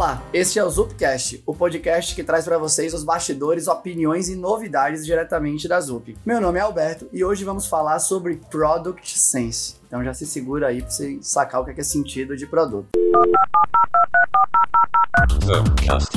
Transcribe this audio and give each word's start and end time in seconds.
Olá, 0.00 0.22
este 0.32 0.58
é 0.58 0.64
o 0.64 0.70
Zupcast, 0.70 1.42
o 1.44 1.54
podcast 1.54 2.14
que 2.14 2.24
traz 2.24 2.46
para 2.46 2.56
vocês 2.56 2.94
os 2.94 3.04
bastidores, 3.04 3.68
opiniões 3.68 4.30
e 4.30 4.34
novidades 4.34 5.04
diretamente 5.04 5.68
da 5.68 5.78
Zup. 5.78 6.16
Meu 6.24 6.40
nome 6.40 6.58
é 6.58 6.62
Alberto 6.62 7.06
e 7.12 7.22
hoje 7.22 7.44
vamos 7.44 7.66
falar 7.66 7.98
sobre 7.98 8.40
Product 8.50 9.18
Sense. 9.18 9.76
Então 9.86 10.02
já 10.02 10.14
se 10.14 10.24
segura 10.24 10.68
aí 10.68 10.80
para 10.80 10.90
você 10.90 11.18
sacar 11.20 11.60
o 11.60 11.66
que 11.66 11.78
é 11.78 11.84
sentido 11.84 12.34
de 12.34 12.46
produto. 12.46 12.88
Zupcast. 15.44 16.16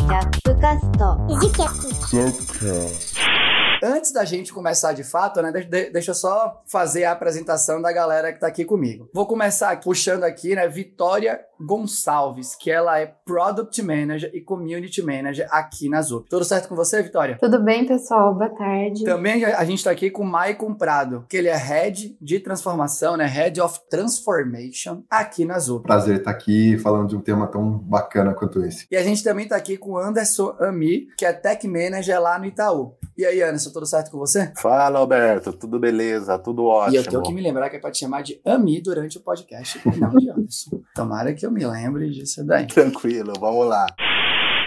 Antes 3.85 4.13
da 4.13 4.23
gente 4.23 4.53
começar 4.53 4.93
de 4.93 5.03
fato, 5.03 5.41
né, 5.41 5.51
de- 5.51 5.89
deixa 5.91 6.11
eu 6.11 6.15
só 6.15 6.61
fazer 6.65 7.03
a 7.03 7.11
apresentação 7.11 7.81
da 7.81 7.91
galera 7.91 8.31
que 8.31 8.39
tá 8.39 8.47
aqui 8.47 8.63
comigo. 8.63 9.09
Vou 9.13 9.25
começar 9.27 9.77
puxando 9.81 10.23
aqui, 10.23 10.55
né, 10.55 10.69
Vitória 10.69 11.41
Gonçalves, 11.59 12.55
que 12.55 12.71
ela 12.71 12.97
é 12.99 13.05
Product 13.25 13.81
Manager 13.81 14.31
e 14.33 14.39
Community 14.41 15.01
Manager 15.01 15.47
aqui 15.51 15.89
na 15.89 16.01
Zup. 16.01 16.29
Tudo 16.29 16.45
certo 16.45 16.69
com 16.69 16.75
você, 16.75 17.01
Vitória? 17.03 17.37
Tudo 17.39 17.61
bem, 17.61 17.85
pessoal? 17.85 18.33
Boa 18.33 18.49
tarde. 18.49 19.03
Também 19.03 19.43
a 19.43 19.63
a 19.63 19.65
gente 19.65 19.83
tá 19.83 19.91
aqui 19.91 20.09
com 20.09 20.23
o 20.23 20.25
Maicon 20.25 20.73
Prado, 20.73 21.25
que 21.29 21.37
ele 21.37 21.47
é 21.47 21.55
Head 21.55 22.17
de 22.21 22.39
Transformação, 22.39 23.15
né, 23.17 23.25
Head 23.25 23.59
of 23.61 23.79
Transformation 23.89 25.03
aqui 25.09 25.45
na 25.45 25.59
Zup. 25.59 25.83
Prazer 25.83 26.17
estar 26.19 26.31
aqui 26.31 26.77
falando 26.77 27.09
de 27.09 27.15
um 27.15 27.21
tema 27.21 27.47
tão 27.47 27.77
bacana 27.77 28.33
quanto 28.33 28.63
esse. 28.63 28.85
E 28.89 28.95
a 28.95 29.03
gente 29.03 29.23
também 29.23 29.47
tá 29.47 29.55
aqui 29.55 29.77
com 29.77 29.91
o 29.91 29.97
Anderson 29.97 30.55
Ami, 30.59 31.07
que 31.17 31.25
é 31.25 31.33
Tech 31.33 31.67
Manager 31.67 32.21
lá 32.21 32.39
no 32.39 32.45
Itaú. 32.45 32.95
E 33.17 33.25
aí, 33.25 33.41
Anderson, 33.43 33.71
tudo 33.73 33.85
certo 33.85 34.11
com 34.11 34.17
você? 34.17 34.51
Fala, 34.55 34.99
Alberto. 34.99 35.51
Tudo 35.53 35.79
beleza? 35.79 36.37
Tudo 36.39 36.63
E 36.63 36.65
ótimo. 36.67 36.97
eu 36.97 37.03
tenho 37.09 37.23
que 37.23 37.33
me 37.33 37.41
lembrar 37.41 37.69
que 37.69 37.75
é 37.75 37.79
pra 37.79 37.91
te 37.91 37.99
chamar 37.99 38.21
de 38.23 38.39
Ami 38.45 38.79
durante 38.81 39.17
o 39.17 39.21
podcast, 39.21 39.81
e 39.85 39.99
não 39.99 40.11
de 40.11 40.29
Anderson. 40.29 40.81
Tomara 40.95 41.33
que 41.33 41.45
eu 41.45 41.51
me 41.51 41.65
lembre 41.65 42.09
disso 42.09 42.45
daí. 42.45 42.67
Tranquilo, 42.67 43.33
vamos 43.39 43.67
lá. 43.67 43.85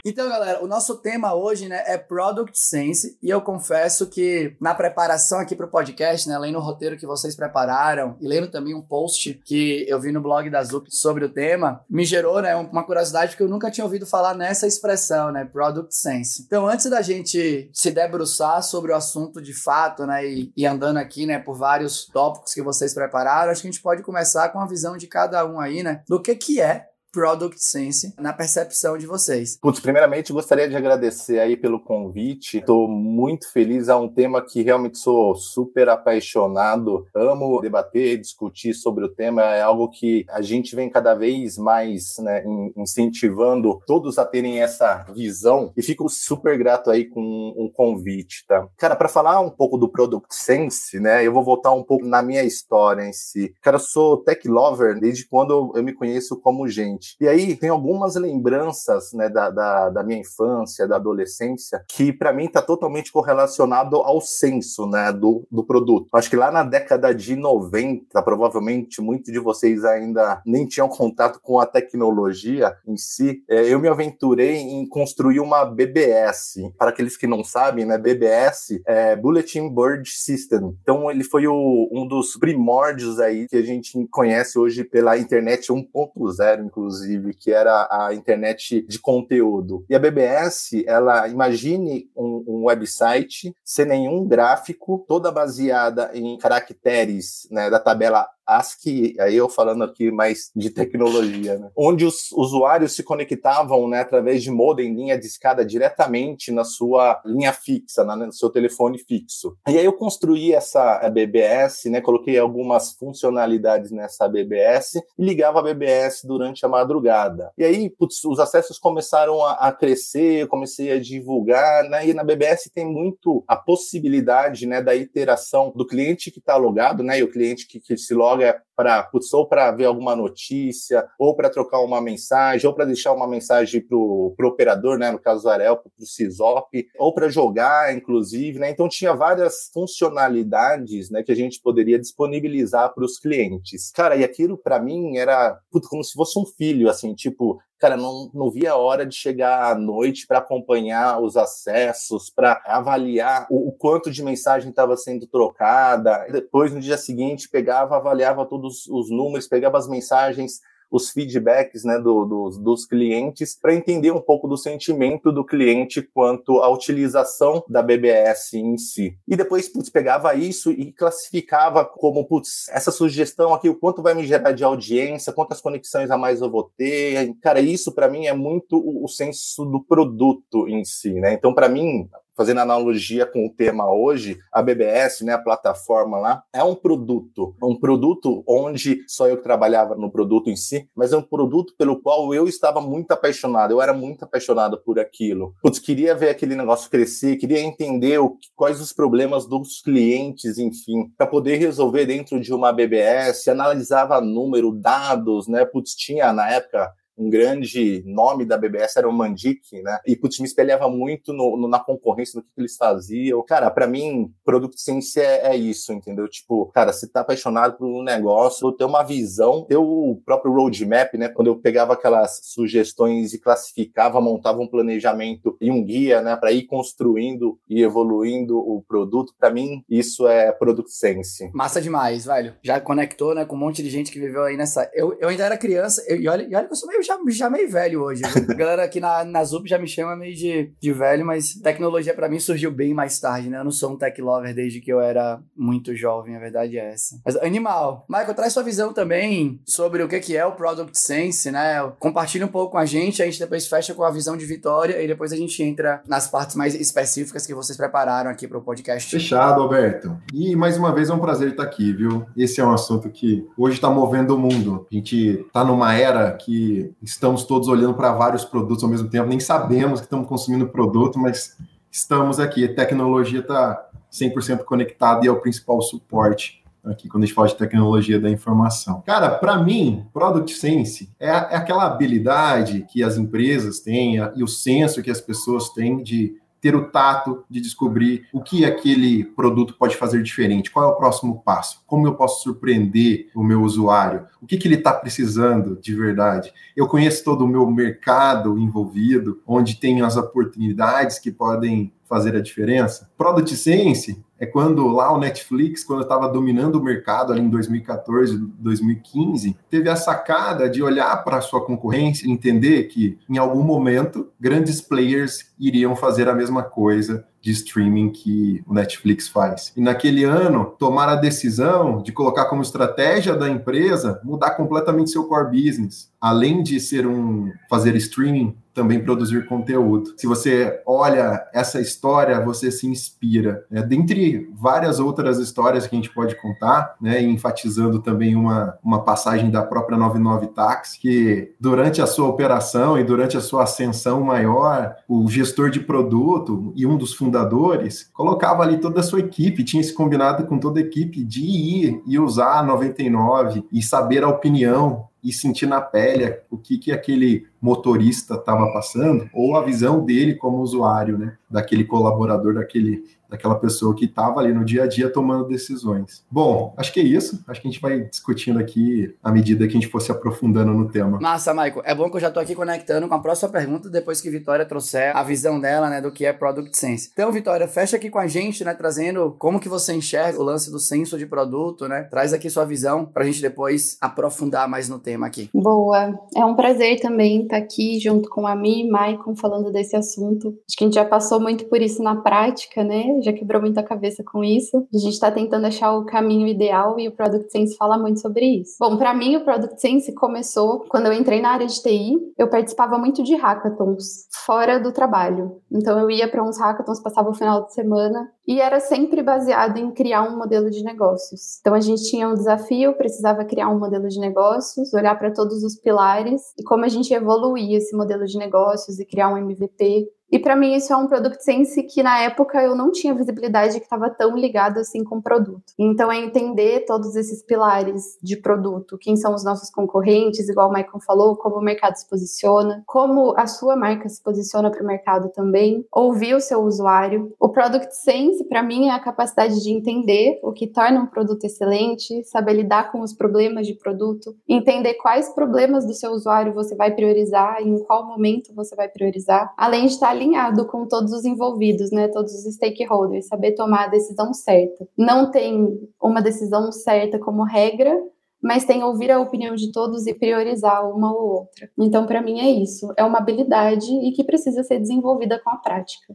Então, 0.09 0.29
galera, 0.29 0.62
o 0.62 0.69
nosso 0.69 0.99
tema 0.99 1.35
hoje, 1.35 1.69
né, 1.69 1.83
é 1.85 1.99
Product 1.99 2.57
Sense, 2.57 3.19
e 3.21 3.29
eu 3.29 3.43
confesso 3.43 4.07
que 4.07 4.57
na 4.61 4.73
preparação 4.73 5.41
aqui 5.41 5.57
pro 5.57 5.67
podcast, 5.67 6.29
né, 6.29 6.39
lendo 6.39 6.59
o 6.59 6.62
roteiro 6.62 6.97
que 6.97 7.05
vocês 7.05 7.35
prepararam 7.35 8.17
e 8.21 8.29
lendo 8.29 8.49
também 8.49 8.73
um 8.73 8.81
post 8.81 9.34
que 9.45 9.84
eu 9.89 10.01
vi 10.01 10.12
no 10.12 10.21
blog 10.21 10.49
da 10.49 10.62
Zup 10.62 10.87
sobre 10.93 11.25
o 11.25 11.29
tema, 11.29 11.84
me 11.91 12.05
gerou, 12.05 12.41
né, 12.41 12.55
uma 12.55 12.84
curiosidade 12.84 13.33
porque 13.33 13.43
eu 13.43 13.49
nunca 13.49 13.69
tinha 13.69 13.84
ouvido 13.84 14.07
falar 14.07 14.37
nessa 14.37 14.65
expressão, 14.65 15.33
né, 15.33 15.45
Product 15.45 15.93
Sense. 15.93 16.45
Então, 16.47 16.69
antes 16.69 16.89
da 16.89 17.03
gente 17.03 17.69
se 17.73 17.91
debruçar 17.91 18.62
sobre 18.62 18.93
o 18.93 18.95
assunto 18.95 19.43
de 19.43 19.55
fato, 19.55 20.07
né, 20.07 20.25
e, 20.25 20.53
e 20.57 20.65
andando 20.65 20.99
aqui, 20.99 21.27
né, 21.27 21.41
por 21.41 21.59
vários 21.59 22.07
tópicos 22.07 22.55
que 22.55 22.62
vocês 22.62 22.95
prepararam, 22.95 23.51
acho 23.51 23.61
que 23.61 23.67
a 23.67 23.73
gente 23.73 23.83
pode 23.83 24.05
começar 24.05 24.51
com 24.51 24.61
a 24.61 24.69
visão 24.69 24.97
de 24.97 25.09
cada 25.09 25.45
um 25.45 25.59
aí, 25.59 25.83
né, 25.83 26.05
do 26.09 26.23
que 26.23 26.37
que 26.37 26.61
é 26.61 26.91
Product 27.20 27.56
Sense 27.59 28.12
na 28.19 28.31
percepção 28.31 28.98
de 28.98 29.06
vocês. 29.06 29.56
Putz, 29.59 29.81
primeiramente 29.81 30.34
gostaria 30.34 30.69
de 30.69 30.77
agradecer 30.77 31.39
aí 31.39 31.56
pelo 31.56 31.81
convite. 31.81 32.59
Estou 32.59 32.86
muito 32.86 33.50
feliz, 33.50 33.89
é 33.89 33.95
um 33.95 34.06
tema 34.06 34.42
que 34.42 34.61
realmente 34.61 34.98
sou 34.98 35.34
super 35.34 35.89
apaixonado. 35.89 37.06
Amo 37.14 37.59
debater, 37.62 38.19
discutir 38.20 38.75
sobre 38.75 39.03
o 39.06 39.09
tema. 39.09 39.41
É 39.42 39.62
algo 39.62 39.89
que 39.89 40.27
a 40.28 40.42
gente 40.42 40.77
vem 40.77 40.91
cada 40.91 41.14
vez 41.14 41.56
mais 41.56 42.19
né, 42.19 42.44
in- 42.44 42.72
incentivando 42.77 43.81
todos 43.87 44.19
a 44.19 44.25
terem 44.27 44.61
essa 44.61 45.06
visão. 45.14 45.72
E 45.75 45.83
fico 45.83 46.11
super 46.11 46.59
grato 46.59 46.91
aí 46.91 47.06
com 47.06 47.55
o 47.56 47.70
convite, 47.70 48.44
tá? 48.47 48.69
Cara, 48.77 48.94
para 48.94 49.09
falar 49.09 49.41
um 49.41 49.48
pouco 49.48 49.78
do 49.78 49.89
Product 49.89 50.34
Sense, 50.34 51.00
né? 51.00 51.27
Eu 51.27 51.33
vou 51.33 51.42
voltar 51.42 51.72
um 51.72 51.83
pouco 51.83 52.05
na 52.05 52.20
minha 52.20 52.42
história 52.42 53.09
em 53.09 53.12
si. 53.14 53.55
Cara, 53.62 53.77
eu 53.77 53.81
sou 53.81 54.19
tech 54.19 54.47
lover 54.47 55.00
desde 55.00 55.27
quando 55.27 55.72
eu 55.75 55.83
me 55.83 55.94
conheço 55.94 56.37
como 56.39 56.69
gente. 56.69 57.06
E 57.21 57.29
aí 57.29 57.57
tem 57.57 57.69
algumas 57.69 58.17
lembranças, 58.17 59.12
né, 59.12 59.28
da, 59.28 59.50
da, 59.50 59.91
da 59.91 60.03
minha 60.03 60.21
infância, 60.21 60.87
da 60.87 60.97
adolescência, 60.97 61.84
que 61.89 62.12
para 62.12 62.33
mim 62.33 62.49
tá 62.49 62.62
totalmente 62.62 63.12
correlacionado 63.12 63.97
ao 63.97 64.21
senso, 64.21 64.87
né, 64.87 65.12
do, 65.12 65.47
do 65.50 65.65
produto. 65.65 66.09
Acho 66.12 66.31
que 66.31 66.37
lá 66.37 66.50
na 66.50 66.62
década 66.62 67.15
de 67.15 67.37
90, 67.37 68.22
provavelmente 68.22 69.00
muitos 69.00 69.33
de 69.33 69.39
vocês 69.39 69.84
ainda 69.84 70.43
nem 70.45 70.66
tinham 70.66 70.89
contato 70.89 71.41
com 71.41 71.61
a 71.61 71.66
tecnologia 71.66 72.75
em 72.87 72.97
si. 72.97 73.43
É, 73.49 73.72
eu 73.72 73.78
me 73.78 73.89
aventurei 73.89 74.56
em 74.56 74.89
construir 74.89 75.41
uma 75.41 75.65
BBS. 75.65 76.55
Para 76.78 76.91
aqueles 76.91 77.16
que 77.16 77.27
não 77.27 77.45
sabem, 77.45 77.84
né, 77.84 77.99
BBS 77.99 78.81
é 78.87 79.16
Bulletin 79.16 79.69
Board 79.69 80.09
System. 80.11 80.77
Então 80.83 81.11
ele 81.11 81.25
foi 81.25 81.47
o, 81.47 81.89
um 81.93 82.06
dos 82.06 82.37
primórdios 82.37 83.19
aí 83.19 83.47
que 83.49 83.56
a 83.56 83.62
gente 83.62 84.06
conhece 84.11 84.59
hoje 84.59 84.84
pela 84.84 85.19
internet 85.19 85.69
1.0, 85.72 86.65
inclusive, 86.65 86.96
que 87.39 87.51
era 87.51 87.89
a 87.91 88.15
internet 88.15 88.84
de 88.87 88.99
conteúdo. 88.99 89.84
E 89.89 89.95
a 89.95 89.99
BBS, 89.99 90.84
ela 90.87 91.29
imagine 91.29 92.11
um, 92.17 92.45
um 92.47 92.65
website 92.65 93.55
sem 93.65 93.84
nenhum 93.84 94.27
gráfico, 94.27 95.05
toda 95.09 95.33
baseada 95.33 96.11
em 96.15 96.37
caracteres 96.39 97.49
né, 97.51 97.71
da 97.71 97.79
tabela 97.79 98.29
ASCII, 98.47 99.17
aí 99.21 99.37
eu 99.37 99.49
falando 99.49 99.84
aqui 99.84 100.11
mais 100.11 100.51
de 100.55 100.71
tecnologia, 100.71 101.59
né? 101.59 101.71
onde 101.77 102.05
os 102.05 102.31
usuários 102.33 102.93
se 102.93 103.03
conectavam 103.03 103.89
né, 103.89 104.01
através 104.01 104.43
de 104.43 104.51
modem, 104.51 104.95
linha 104.95 105.19
de 105.19 105.27
escada, 105.27 105.65
diretamente 105.65 106.53
na 106.53 106.65
sua 106.65 107.21
linha 107.25 107.53
fixa, 107.53 108.05
no 108.05 108.33
seu 108.33 108.51
telefone 108.51 108.99
fixo. 108.99 109.57
E 109.69 109.79
aí 109.79 109.84
eu 109.84 109.93
construí 109.93 110.53
essa 110.53 111.09
BBS, 111.11 111.91
né, 111.91 112.01
coloquei 112.01 112.39
algumas 112.39 112.93
funcionalidades 112.93 113.91
nessa 113.91 114.29
BBS 114.29 114.97
e 115.19 115.25
ligava 115.25 115.61
a 115.61 115.63
BBS 115.63 116.23
durante 116.25 116.65
a 116.65 116.69
madrugada. 116.69 117.51
E 117.59 117.65
aí, 117.65 117.91
putz, 117.91 118.25
os 118.25 118.39
acessos 118.39 118.78
começaram 118.78 119.45
a, 119.45 119.53
a 119.53 119.73
crescer, 119.73 120.43
eu 120.43 120.49
comecei 120.49 120.93
a 120.93 121.01
divulgar, 121.01 121.89
né, 121.89 122.09
e 122.09 122.15
na 122.15 122.23
BBS 122.23 122.71
tem 122.73 122.84
muito 122.84 123.43
a 123.49 123.57
possibilidade 123.57 124.67
né, 124.67 124.81
da 124.81 124.95
iteração 124.95 125.73
do 125.75 125.87
cliente 125.87 126.31
que 126.31 126.39
está 126.39 126.57
logado, 126.57 127.03
né, 127.03 127.19
e 127.19 127.23
o 127.23 127.31
cliente 127.31 127.67
que, 127.67 127.81
que 127.81 127.97
se 127.97 128.15
loga 128.15 128.35
para 128.76 129.08
ou 129.32 129.48
para 129.48 129.70
ver 129.70 129.86
alguma 129.86 130.14
notícia, 130.14 131.08
ou 131.19 131.34
para 131.34 131.48
trocar 131.48 131.80
uma 131.80 132.00
mensagem, 132.00 132.66
ou 132.69 132.74
para 132.74 132.84
deixar 132.84 133.12
uma 133.12 133.26
mensagem 133.26 133.80
para 133.80 133.97
o 133.97 134.34
operador, 134.44 134.98
né, 134.98 135.10
no 135.10 135.19
caso 135.19 135.42
do 135.42 135.48
Arel, 135.48 135.76
para 135.78 135.91
o 135.98 136.06
CISOP, 136.06 136.86
ou 136.98 137.14
para 137.14 137.28
jogar, 137.28 137.97
inclusive. 137.97 138.58
Né? 138.58 138.70
Então 138.70 138.88
tinha 138.88 139.14
várias 139.14 139.70
funcionalidades 139.72 141.10
né, 141.10 141.22
que 141.22 141.32
a 141.32 141.36
gente 141.36 141.60
poderia 141.60 141.98
disponibilizar 141.98 142.92
para 142.94 143.04
os 143.04 143.19
clientes. 143.19 143.91
Cara, 143.91 144.14
e 144.16 144.22
aquilo 144.22 144.58
para 144.58 144.78
mim 144.78 145.16
era 145.16 145.58
como 145.88 146.04
se 146.04 146.12
fosse 146.12 146.38
um 146.38 146.44
filho, 146.44 146.91
assim, 146.91 147.14
tipo, 147.14 147.58
cara, 147.78 147.97
não, 147.97 148.31
não 148.32 148.50
via 148.50 148.72
a 148.72 148.76
hora 148.76 149.04
de 149.04 149.14
chegar 149.14 149.70
à 149.70 149.75
noite 149.75 150.26
para 150.26 150.38
acompanhar 150.38 151.20
os 151.20 151.37
acessos, 151.37 152.31
para 152.31 152.62
avaliar 152.64 153.47
o, 153.50 153.69
o 153.69 153.72
quanto 153.72 154.10
de 154.10 154.22
mensagem 154.22 154.70
estava 154.70 154.97
sendo 154.97 155.26
trocada. 155.26 156.26
Depois, 156.31 156.72
no 156.72 156.81
dia 156.81 156.97
seguinte, 156.97 157.48
pegava, 157.48 157.97
avaliava 157.97 158.47
todos 158.47 158.86
os 158.86 159.10
números, 159.10 159.48
pegava 159.48 159.78
as 159.78 159.88
mensagens 159.88 160.60
os 160.91 161.10
feedbacks 161.10 161.84
né, 161.84 161.98
do, 161.98 162.24
dos, 162.24 162.58
dos 162.58 162.86
clientes 162.86 163.58
para 163.60 163.74
entender 163.74 164.10
um 164.10 164.20
pouco 164.20 164.48
do 164.48 164.56
sentimento 164.56 165.32
do 165.32 165.44
cliente 165.44 166.02
quanto 166.02 166.58
à 166.58 166.69
utilização 166.69 167.64
da 167.69 167.82
BBS 167.82 168.54
em 168.54 168.76
si. 168.78 169.16
E 169.26 169.36
depois, 169.36 169.69
putz, 169.69 169.91
pegava 169.91 170.34
isso 170.34 170.70
e 170.70 170.92
classificava 170.92 171.84
como, 171.84 172.24
putz, 172.24 172.69
essa 172.70 172.91
sugestão 172.91 173.52
aqui, 173.52 173.69
o 173.69 173.78
quanto 173.78 174.02
vai 174.02 174.14
me 174.14 174.26
gerar 174.26 174.52
de 174.52 174.64
audiência, 174.64 175.32
quantas 175.32 175.60
conexões 175.60 176.10
a 176.10 176.19
mais 176.19 176.41
eu 176.41 176.50
vou 176.50 176.70
ter. 176.76 177.34
Cara, 177.42 177.60
isso 177.60 177.92
para 177.92 178.08
mim 178.08 178.26
é 178.26 178.32
muito 178.32 178.76
o, 178.76 179.04
o 179.04 179.08
senso 179.08 179.64
do 179.64 179.82
produto 179.82 180.68
em 180.68 180.84
si, 180.84 181.12
né? 181.14 181.32
Então, 181.32 181.54
para 181.54 181.68
mim, 181.68 182.08
fazendo 182.36 182.60
analogia 182.60 183.24
com 183.24 183.47
o 183.47 183.50
tema 183.50 183.91
hoje, 183.91 184.38
a 184.52 184.62
BBS, 184.62 185.24
né, 185.24 185.32
a 185.32 185.38
plataforma 185.38 186.19
lá, 186.19 186.42
é 186.52 186.62
um 186.62 186.74
produto. 186.74 187.54
Um 187.62 187.74
produto 187.74 188.44
onde 188.47 189.04
só 189.09 189.27
eu 189.27 189.38
que 189.38 189.42
trabalhava 189.42 189.94
no 189.94 190.10
produto 190.10 190.50
em 190.50 190.56
si, 190.56 190.88
mas 190.94 191.12
é 191.12 191.16
um 191.16 191.22
produto 191.22 191.74
pelo 191.78 192.00
qual 192.00 192.34
eu 192.34 192.47
estava 192.47 192.80
muito 192.80 193.10
apaixonado. 193.12 193.72
Eu 193.72 193.80
era 193.80 193.92
muito 193.92 194.24
apaixonado 194.24 194.78
por 194.78 194.98
aquilo. 194.98 195.54
Putz, 195.62 195.78
queria 195.78 196.15
ver 196.15 196.28
aquele 196.28 196.54
negócio 196.54 196.91
crescer, 196.91 197.36
queria 197.36 197.60
entender 197.60 198.18
o, 198.18 198.36
quais 198.54 198.80
os 198.80 198.92
problemas 198.92 199.47
dos 199.47 199.80
clientes, 199.80 200.59
enfim, 200.59 201.10
para 201.16 201.27
poder 201.27 201.56
resolver 201.56 202.04
dentro 202.04 202.39
de 202.39 202.53
uma 202.53 202.72
BBS, 202.72 203.48
analisava 203.48 204.21
número, 204.21 204.72
dados, 204.72 205.48
né? 205.48 205.65
Putz, 205.65 205.94
tinha 205.94 206.32
na 206.32 206.50
época 206.50 206.92
um 207.16 207.30
grande 207.30 208.03
nome 208.07 208.45
da 208.45 208.59
BBS 208.59 208.97
era 208.97 209.09
o 209.09 209.13
Mandic, 209.13 209.83
né? 209.83 209.98
E 210.07 210.16
putz, 210.16 210.39
me 210.39 210.47
espelhava 210.47 210.89
muito 210.89 211.33
no, 211.33 211.57
no, 211.57 211.68
na 211.68 211.78
concorrência, 211.78 212.36
no 212.36 212.42
que, 212.42 212.51
que, 212.54 212.60
eles 212.60 212.77
faziam. 212.77 213.42
Cara, 213.45 213.71
para 213.71 213.86
mim, 213.86 214.33
Product 214.45 214.80
Sense 214.80 215.18
é, 215.21 215.48
é, 215.48 215.57
isso, 215.57 215.92
entendeu? 215.92 216.28
Tipo, 216.28 216.66
cara, 216.72 216.92
você 216.92 217.09
tá 217.09 217.21
apaixonado 217.21 217.77
por 217.77 217.86
um 217.86 218.03
negócio, 218.03 218.72
ter 218.72 218.84
uma 218.84 219.03
visão, 219.03 219.65
ter 219.65 219.77
o 219.77 220.21
próprio 220.24 220.53
roadmap, 220.53 221.15
né? 221.15 221.28
Quando 221.28 221.48
eu 221.48 221.57
pegava 221.57 221.95
aquelas 221.95 222.41
sugestões 222.45 223.33
e 223.33 223.41
classificava, 223.41 224.21
montava 224.21 224.60
um 224.60 224.68
planejamento 224.68 225.57
e 225.60 225.71
um 225.71 225.84
guia, 225.84 226.21
né, 226.21 226.36
para 226.36 226.53
ir 226.53 226.65
construindo 226.65 227.59
e 227.68 227.83
evoluindo 227.83 228.59
o 228.59 228.83
produto, 228.83 229.33
para 229.39 229.51
mim, 229.51 229.83
isso 229.89 230.27
é 230.27 230.53
Product 230.53 230.91
Sense. 230.92 231.51
Massa 231.54 231.80
demais, 231.80 232.24
velho. 232.24 232.54
Já 232.63 232.80
conectou, 232.80 233.34
né, 233.34 233.45
com 233.45 233.57
um 233.57 233.59
monte 233.59 233.83
de 233.83 233.91
gente 233.91 234.10
que 234.10 234.21
viveu 234.21 234.42
aí 234.42 234.57
nessa. 234.57 234.91
Eu, 234.92 235.16
eu 235.21 235.28
ainda 235.28 235.45
era 235.45 235.57
criança, 235.57 236.04
eu, 236.07 236.21
e, 236.21 236.28
olha, 236.28 236.42
e 236.42 236.54
olha 236.54 236.66
que 236.66 236.72
eu 236.72 236.77
sou 236.77 236.89
meio 236.89 237.03
já, 237.06 237.18
já 237.28 237.50
meio 237.50 237.70
velho 237.70 238.03
hoje. 238.03 238.22
A 238.24 238.41
galera 238.54 238.84
aqui 238.84 239.00
na, 239.00 239.24
na 239.24 239.44
ZUP 239.44 239.68
já 239.68 239.78
me 239.78 239.86
chama 239.86 240.16
meio 240.16 240.34
de, 240.34 240.72
de 240.80 240.92
velho, 240.92 241.24
mas 241.24 241.54
tecnologia 241.54 242.14
para 242.14 242.28
mim 242.28 242.38
surgiu 242.38 242.70
bem 242.70 242.92
mais 242.92 243.18
tarde, 243.18 243.48
né? 243.48 243.58
Eu 243.58 243.64
não 243.64 243.70
sou 243.70 243.92
um 243.92 243.97
tech 243.97 244.20
lover 244.20 244.54
desde 244.54 244.80
que 244.80 244.92
eu 244.92 245.00
era 245.00 245.41
muito 245.56 245.94
jovem, 245.94 246.36
a 246.36 246.41
verdade 246.41 246.78
é 246.78 246.92
essa. 246.92 247.18
Mas 247.24 247.36
animal. 247.36 248.04
Michael, 248.08 248.34
traz 248.34 248.53
sua 248.53 248.62
visão 248.62 248.92
também 248.92 249.60
sobre 249.64 250.03
o 250.03 250.08
que, 250.08 250.36
é 250.36 250.44
o 250.44 250.53
Product 250.53 250.98
Sense, 250.98 251.50
né? 251.50 251.80
Compartilha 251.98 252.44
um 252.44 252.50
pouco 252.50 252.72
com 252.72 252.78
a 252.78 252.84
gente, 252.84 253.22
a 253.22 253.26
gente 253.26 253.38
depois 253.38 253.66
fecha 253.66 253.94
com 253.94 254.03
a 254.03 254.10
visão 254.10 254.36
de 254.36 254.44
Vitória 254.44 255.03
e 255.03 255.06
depois 255.06 255.32
a 255.32 255.36
gente 255.36 255.62
entra 255.62 256.02
nas 256.06 256.28
partes 256.28 256.56
mais 256.56 256.75
específicas 256.75 257.47
que 257.47 257.54
vocês 257.54 257.76
prepararam 257.76 258.30
aqui 258.30 258.49
para 258.49 258.58
o 258.58 258.62
podcast. 258.62 259.11
Fechado, 259.11 259.62
Alberto. 259.62 260.16
E 260.32 260.56
mais 260.56 260.76
uma 260.76 260.92
vez 260.92 261.11
é 261.11 261.14
um 261.14 261.18
prazer 261.18 261.50
estar 261.50 261.62
aqui, 261.62 261.92
viu? 261.92 262.26
Esse 262.37 262.61
é 262.61 262.64
um 262.64 262.73
assunto 262.73 263.08
que 263.11 263.47
hoje 263.56 263.76
está 263.76 263.90
movendo 263.90 264.35
o 264.35 264.38
mundo. 264.38 264.87
A 264.90 264.94
gente 264.94 265.40
está 265.47 265.64
numa 265.64 265.94
era 265.94 266.32
que 266.32 266.94
estamos 267.02 267.45
todos 267.45 267.69
olhando 267.69 267.95
para 267.95 268.12
vários 268.12 268.45
produtos 268.45 268.83
ao 268.83 268.90
mesmo 268.90 269.09
tempo, 269.09 269.28
nem 269.28 269.40
sabemos 269.40 270.00
que 270.00 270.07
estamos 270.07 270.28
consumindo 270.28 270.69
produto, 270.69 271.19
mas 271.19 271.57
estamos 271.90 272.40
aqui. 272.40 272.64
A 272.64 272.75
tecnologia 272.75 273.40
está 273.40 273.88
100% 274.12 274.64
conectada 274.64 275.25
e 275.25 275.28
é 275.28 275.31
o 275.31 275.40
principal 275.40 275.81
suporte 275.83 276.64
aqui 276.85 277.09
quando 277.09 277.25
a 277.25 277.26
gente 277.26 277.35
fala 277.35 277.49
de 277.49 277.57
tecnologia 277.57 278.21
da 278.21 278.31
informação. 278.31 279.02
Cara, 279.04 279.31
para 279.31 279.62
mim, 279.62 280.07
Product 280.12 280.52
Sense 280.52 281.12
é, 281.19 281.28
é, 281.28 281.57
aquela 281.57 281.85
habilidade 281.85 282.87
que 282.88 283.02
as 283.02 283.16
empresas 283.16 283.81
têm 283.81 284.16
e 284.35 284.42
o 284.42 284.49
senso 284.49 285.02
que 285.02 285.11
as 285.11 285.21
pessoas 285.21 285.71
têm 285.71 286.02
de 286.02 286.37
ter 286.66 286.75
o 286.75 286.90
tato 286.90 287.45
de 287.49 287.61
descobrir 287.61 288.26
o 288.33 288.42
que 288.42 288.64
aquele 288.64 289.23
produto 289.23 289.76
pode 289.78 289.97
fazer 289.97 290.21
diferente, 290.21 290.68
qual 290.68 290.85
é 290.85 290.92
o 290.92 290.97
próximo 290.97 291.40
passo, 291.45 291.80
como 291.87 292.09
eu 292.09 292.16
posso 292.16 292.42
surpreender 292.42 293.28
o 293.37 293.45
meu 293.45 293.62
usuário, 293.62 294.26
o 294.42 294.47
que, 294.47 294.57
que 294.57 294.66
ele 294.66 294.75
está 294.75 294.92
precisando 294.92 295.78
de 295.80 295.95
verdade. 295.95 296.52
Eu 296.76 296.88
conheço 296.88 297.23
todo 297.23 297.45
o 297.45 297.49
meu 297.49 297.71
mercado 297.71 298.59
envolvido, 298.59 299.40
onde 299.47 299.78
tem 299.78 300.02
as 300.02 300.16
oportunidades 300.16 301.21
que 301.21 301.30
podem 301.30 301.92
fazer 302.08 302.37
a 302.37 302.40
diferença. 302.40 303.11
Product 303.16 303.54
Sense 303.56 304.25
é 304.38 304.47
quando 304.47 304.87
lá 304.88 305.12
o 305.12 305.18
Netflix, 305.18 305.82
quando 305.82 306.02
estava 306.02 306.28
dominando 306.28 306.76
o 306.76 306.82
mercado 306.82 307.32
ali 307.32 307.40
em 307.40 307.49
2014, 307.49 308.37
2015, 308.58 309.56
teve 309.70 309.88
a 309.88 309.97
sacada 309.97 310.68
de 310.68 310.82
olhar 310.82 311.25
para 311.25 311.38
a 311.38 311.40
sua 311.40 311.64
concorrência 311.64 312.26
e 312.26 312.30
entender 312.30 312.85
que 312.85 313.18
em 313.28 313.38
algum 313.38 313.62
momento 313.62 314.28
grandes 314.38 314.80
players 314.80 315.52
iriam 315.58 315.97
fazer 315.97 316.28
a 316.28 316.35
mesma 316.35 316.62
coisa 316.62 317.26
de 317.40 317.52
streaming 317.52 318.11
que 318.11 318.62
o 318.66 318.75
Netflix 318.75 319.28
faz. 319.28 319.73
E 319.76 319.80
naquele 319.80 320.25
ano, 320.25 320.75
tomar 320.78 321.09
a 321.09 321.16
decisão 321.16 322.02
de 322.02 322.12
colocar 322.12 322.47
como 322.47 322.62
estratégia 322.62 323.35
da 323.35 323.49
empresa 323.49 324.21
mudar 324.25 324.52
completamente 324.52 325.11
seu 325.11 325.25
core 325.25 325.50
business. 325.50 326.11
Além 326.21 326.62
de 326.62 326.80
ser 326.80 327.06
um 327.06 327.52
fazer 327.68 327.94
streaming, 327.97 328.56
também 328.76 329.02
produzir 329.02 329.47
conteúdo. 329.47 330.12
Se 330.18 330.26
você 330.26 330.83
olha 330.85 331.42
essa 331.54 331.80
história, 331.80 332.38
você 332.44 332.71
se 332.71 332.87
inspira. 332.87 333.64
Né? 333.71 333.80
Dentre 333.80 334.50
várias 334.54 335.00
outras 335.00 335.38
histórias 335.38 335.87
que 335.87 335.97
a 335.97 335.99
gente 335.99 336.12
pode 336.12 336.35
contar, 336.37 336.94
né? 337.00 337.23
enfatizando 337.23 338.00
também 338.00 338.37
uma, 338.37 338.76
uma 338.85 339.02
passagem 339.02 339.50
da 339.50 339.62
própria 339.62 339.97
99 339.97 340.49
Tax, 340.49 340.99
que 341.00 341.54
durante 341.59 342.02
a 342.02 342.06
sua 342.06 342.28
operação 342.28 342.99
e 342.99 343.02
durante 343.02 343.35
a 343.35 343.40
sua 343.40 343.62
ascensão 343.62 344.21
maior, 344.21 344.94
o 345.09 345.26
gestor 345.26 345.71
de 345.71 345.80
produto 345.80 346.75
e 346.76 346.85
um 346.87 346.99
dos 346.99 347.14
fundadores 347.26 348.09
colocava 348.12 348.62
ali 348.62 348.78
toda 348.78 349.00
a 349.00 349.02
sua 349.02 349.21
equipe, 349.21 349.64
tinha 349.64 349.81
esse 349.81 349.93
combinado 349.93 350.47
com 350.47 350.59
toda 350.59 350.78
a 350.78 350.83
equipe 350.83 351.25
de 351.25 351.45
ir 351.45 352.02
e 352.07 352.19
usar 352.19 352.61
a 352.61 352.62
99 352.62 353.64
e 353.73 353.83
saber 353.83 354.23
a 354.23 354.28
opinião 354.28 355.09
e 355.23 355.33
sentir 355.33 355.67
na 355.67 355.81
pele 355.81 356.37
o 356.49 356.57
que, 356.57 356.78
que 356.78 356.93
aquele 356.93 357.47
motorista 357.61 358.35
estava 358.35 358.73
passando, 358.73 359.28
ou 359.32 359.56
a 359.56 359.62
visão 359.62 360.04
dele 360.04 360.35
como 360.35 360.58
usuário, 360.58 361.18
né? 361.18 361.37
Daquele 361.50 361.85
colaborador, 361.85 362.54
daquele 362.54 363.04
daquela 363.28 363.56
pessoa 363.56 363.94
que 363.94 364.04
estava 364.04 364.40
ali 364.40 364.52
no 364.52 364.64
dia 364.64 364.85
a 364.85 364.87
dia 364.87 365.11
tomando 365.11 365.47
decisões. 365.47 366.25
Bom, 366.30 366.75
acho 366.76 366.92
que 366.92 367.00
é 367.00 367.02
isso. 367.02 367.42
Acho 367.47 367.61
que 367.61 367.68
a 367.68 367.70
gente 367.70 367.80
vai 367.80 368.00
discutindo 368.00 368.58
aqui 368.58 369.14
à 369.23 369.30
medida 369.30 369.66
que 369.66 369.76
a 369.76 369.80
gente 369.80 369.88
for 369.88 370.00
se 370.00 370.11
aprofundando 370.11 370.73
no 370.73 370.88
tema. 370.88 371.18
Massa, 371.20 371.52
Michael. 371.52 371.82
É 371.85 371.94
bom 371.94 372.08
que 372.11 372.16
eu 372.16 372.20
já 372.20 372.28
estou 372.28 372.42
aqui 372.42 372.54
conectando 372.54 373.08
com 373.08 373.14
a 373.14 373.18
próxima 373.18 373.50
pergunta 373.50 373.88
depois 373.88 374.20
que 374.20 374.30
Vitória 374.30 374.64
trouxer 374.64 375.16
a 375.16 375.23
visão 375.23 375.58
dela, 375.58 375.88
né, 375.88 376.00
do 376.00 376.11
que 376.11 376.25
é 376.25 376.32
Product 376.32 376.76
Sense. 376.76 377.11
Então, 377.12 377.32
Vitória, 377.32 377.66
fecha 377.66 377.97
aqui 377.97 378.11
com 378.11 378.18
a 378.18 378.26
gente, 378.26 378.64
né, 378.64 378.75
trazendo 378.75 379.35
como 379.38 379.61
que 379.61 379.68
você 379.68 379.94
enxerga 379.94 380.40
o 380.40 380.44
lance 380.44 380.70
do 380.70 380.78
senso 380.78 381.18
de 381.18 381.26
produto, 381.26 381.88
né? 381.88 382.02
Traz 382.02 382.32
aqui 382.32 382.49
sua 382.49 382.64
visão 382.64 383.04
para 383.04 383.23
a 383.23 383.26
gente 383.26 383.40
depois 383.40 383.97
aprofundar 384.00 384.68
mais 384.68 384.88
no 384.88 384.99
tema 384.99 385.26
aqui. 385.26 385.50
Boa. 385.52 386.18
É 386.35 386.44
um 386.44 386.54
prazer 386.54 387.00
também 387.00 387.46
estar 387.47 387.57
aqui 387.57 387.99
junto 387.99 388.28
com 388.28 388.47
a 388.47 388.54
Mi 388.54 388.83
e 388.85 388.90
Maicon 388.90 389.35
falando 389.35 389.73
desse 389.73 389.97
assunto. 389.97 390.49
Acho 390.69 390.76
que 390.76 390.85
a 390.85 390.87
gente 390.87 390.95
já 390.95 391.04
passou 391.04 391.40
muito 391.40 391.66
por 391.66 391.81
isso 391.81 392.02
na 392.02 392.16
prática, 392.16 392.85
né? 392.85 393.16
já 393.23 393.33
quebrou 393.33 393.61
muita 393.61 393.83
cabeça 393.83 394.23
com 394.25 394.43
isso. 394.45 394.87
A 394.95 394.99
gente 394.99 395.14
está 395.14 395.31
tentando 395.31 395.66
achar 395.66 395.93
o 395.97 396.04
caminho 396.04 396.47
ideal 396.47 396.99
e 396.99 397.09
o 397.09 397.12
Product 397.12 397.50
Sense 397.50 397.76
fala 397.76 397.99
muito 397.99 398.21
sobre 398.21 398.61
isso. 398.61 398.76
Bom, 398.78 398.97
para 398.97 399.14
mim 399.14 399.37
o 399.37 399.45
Product 399.45 399.81
Sense 399.81 400.12
começou 400.14 400.85
quando 400.88 401.07
eu 401.07 401.12
entrei 401.12 401.40
na 401.40 401.50
área 401.50 401.66
de 401.66 401.83
TI. 401.83 402.14
Eu 402.38 402.49
participava 402.49 402.99
muito 402.99 403.23
de 403.23 403.35
hackathons 403.35 404.26
fora 404.45 404.78
do 404.78 404.92
trabalho. 404.92 405.61
Então 405.71 405.99
eu 405.99 406.11
ia 406.11 406.28
para 406.28 406.42
uns 406.42 406.59
hackathons, 406.59 407.02
passava 407.02 407.31
o 407.31 407.35
final 407.35 407.64
de 407.64 407.75
semana 407.75 408.31
e 408.47 408.61
era 408.61 408.78
sempre 408.78 409.23
baseado 409.23 409.76
em 409.76 409.90
criar 409.90 410.23
um 410.23 410.38
modelo 410.38 410.71
de 410.71 410.83
negócios. 410.83 411.59
Então 411.61 411.75
a 411.75 411.81
gente 411.81 412.09
tinha 412.09 412.28
um 412.28 412.35
desafio, 412.35 412.97
precisava 412.97 413.45
criar 413.45 413.69
um 413.69 413.78
modelo 413.78 414.09
de 414.09 414.21
negócios, 414.21 414.95
olhar 414.95 415.19
para 415.19 415.33
todos 415.33 415.64
os 415.64 415.75
pilares 415.75 416.42
e 416.59 416.62
como 416.62 416.85
a 416.85 416.88
gente 416.88 417.12
evoluía 417.37 417.78
esse 417.78 417.97
modelo 417.97 418.25
de 418.25 418.38
negócios 418.38 418.99
e 418.99 419.06
criar 419.06 419.28
um 419.28 419.37
MVP 419.37 420.09
e 420.31 420.38
para 420.38 420.57
mim 420.57 420.75
isso 420.75 420.93
é 420.93 420.97
um 420.97 421.07
product 421.07 421.43
sense 421.43 421.83
que 421.85 422.02
na 422.02 422.19
época 422.21 422.62
eu 422.62 422.75
não 422.75 422.90
tinha 422.90 423.14
visibilidade 423.14 423.78
que 423.78 423.85
estava 423.85 424.11
tão 424.11 424.37
ligado 424.37 424.78
assim 424.78 425.05
com 425.05 425.19
o 425.19 425.23
produto. 425.23 425.73
Então 425.78 426.11
é 426.11 426.19
entender 426.19 426.85
todos 426.85 427.14
esses 427.14 427.43
pilares 427.43 428.19
de 428.23 428.37
produto, 428.37 428.99
quem 428.99 429.17
são 429.17 429.35
os 429.35 429.45
nossos 429.45 429.71
concorrentes, 429.71 430.49
igual 430.49 430.69
o 430.69 430.73
Michael 430.73 431.00
falou, 431.07 431.37
como 431.37 431.57
o 431.57 431.62
mercado 431.62 431.97
se 431.97 432.09
posiciona, 432.09 432.83
como 432.87 433.35
a 433.37 433.47
sua 433.47 433.76
marca 433.76 434.09
se 434.09 434.23
posiciona 434.23 434.71
para 434.71 434.83
o 434.83 434.87
mercado 434.87 435.31
também, 435.31 435.87
ouvir 435.93 436.35
o 436.35 436.40
seu 436.40 436.61
usuário. 436.62 437.33
O 437.38 437.50
product 437.50 437.95
sense 437.95 438.45
para 438.45 438.62
mim 438.62 438.88
é 438.88 438.93
a 438.93 439.00
capacidade 439.00 439.62
de 439.62 439.71
entender 439.71 440.40
o 440.43 440.52
que 440.52 440.67
torna 440.67 441.00
um 441.00 441.07
produto 441.07 441.45
excelente, 441.45 442.25
saber 442.25 442.55
lidar 442.55 442.90
com 442.90 443.00
os 443.00 443.12
problemas 443.12 443.66
de 443.66 443.75
produto, 443.75 444.35
entender 444.49 444.95
quais 444.95 445.28
problemas 445.35 445.87
do 445.87 445.95
seu 445.95 446.11
usuário 446.11 446.52
você 446.52 446.75
vai 446.75 446.95
priorizar 446.95 447.61
e 447.61 447.68
em 447.68 447.78
qual 447.85 448.06
momento 448.06 448.54
você 448.54 448.75
vai 448.75 448.88
priorizar, 448.88 449.52
além 449.56 449.87
de 449.87 449.92
estar 449.92 450.15
alinhado 450.16 450.66
com 450.66 450.87
todos 450.87 451.12
os 451.12 451.25
envolvidos, 451.25 451.90
né, 451.90 452.08
todos 452.08 452.32
os 452.32 452.54
stakeholders, 452.54 453.26
saber 453.26 453.52
tomar 453.52 453.85
a 453.85 453.88
decisão 453.88 454.32
certa. 454.32 454.88
Não 454.96 455.30
tem 455.30 455.78
uma 456.02 456.20
decisão 456.20 456.73
certa 456.73 457.18
como 457.18 457.44
regra, 457.44 457.96
mas 458.42 458.64
tem 458.64 458.82
ouvir 458.82 459.11
a 459.11 459.20
opinião 459.20 459.54
de 459.54 459.73
todos 459.73 460.06
e 460.06 460.14
priorizar 460.14 460.88
uma 460.88 461.12
ou 461.12 461.40
outra. 461.40 461.68
Então, 461.78 462.06
para 462.06 462.23
mim 462.23 462.40
é 462.40 462.50
isso, 462.50 462.92
é 462.96 463.04
uma 463.04 463.18
habilidade 463.18 463.90
e 463.90 464.12
que 464.12 464.25
precisa 464.25 464.62
ser 464.62 464.78
desenvolvida 464.78 465.40
com 465.42 465.50
a 465.50 465.56
prática. 465.56 466.14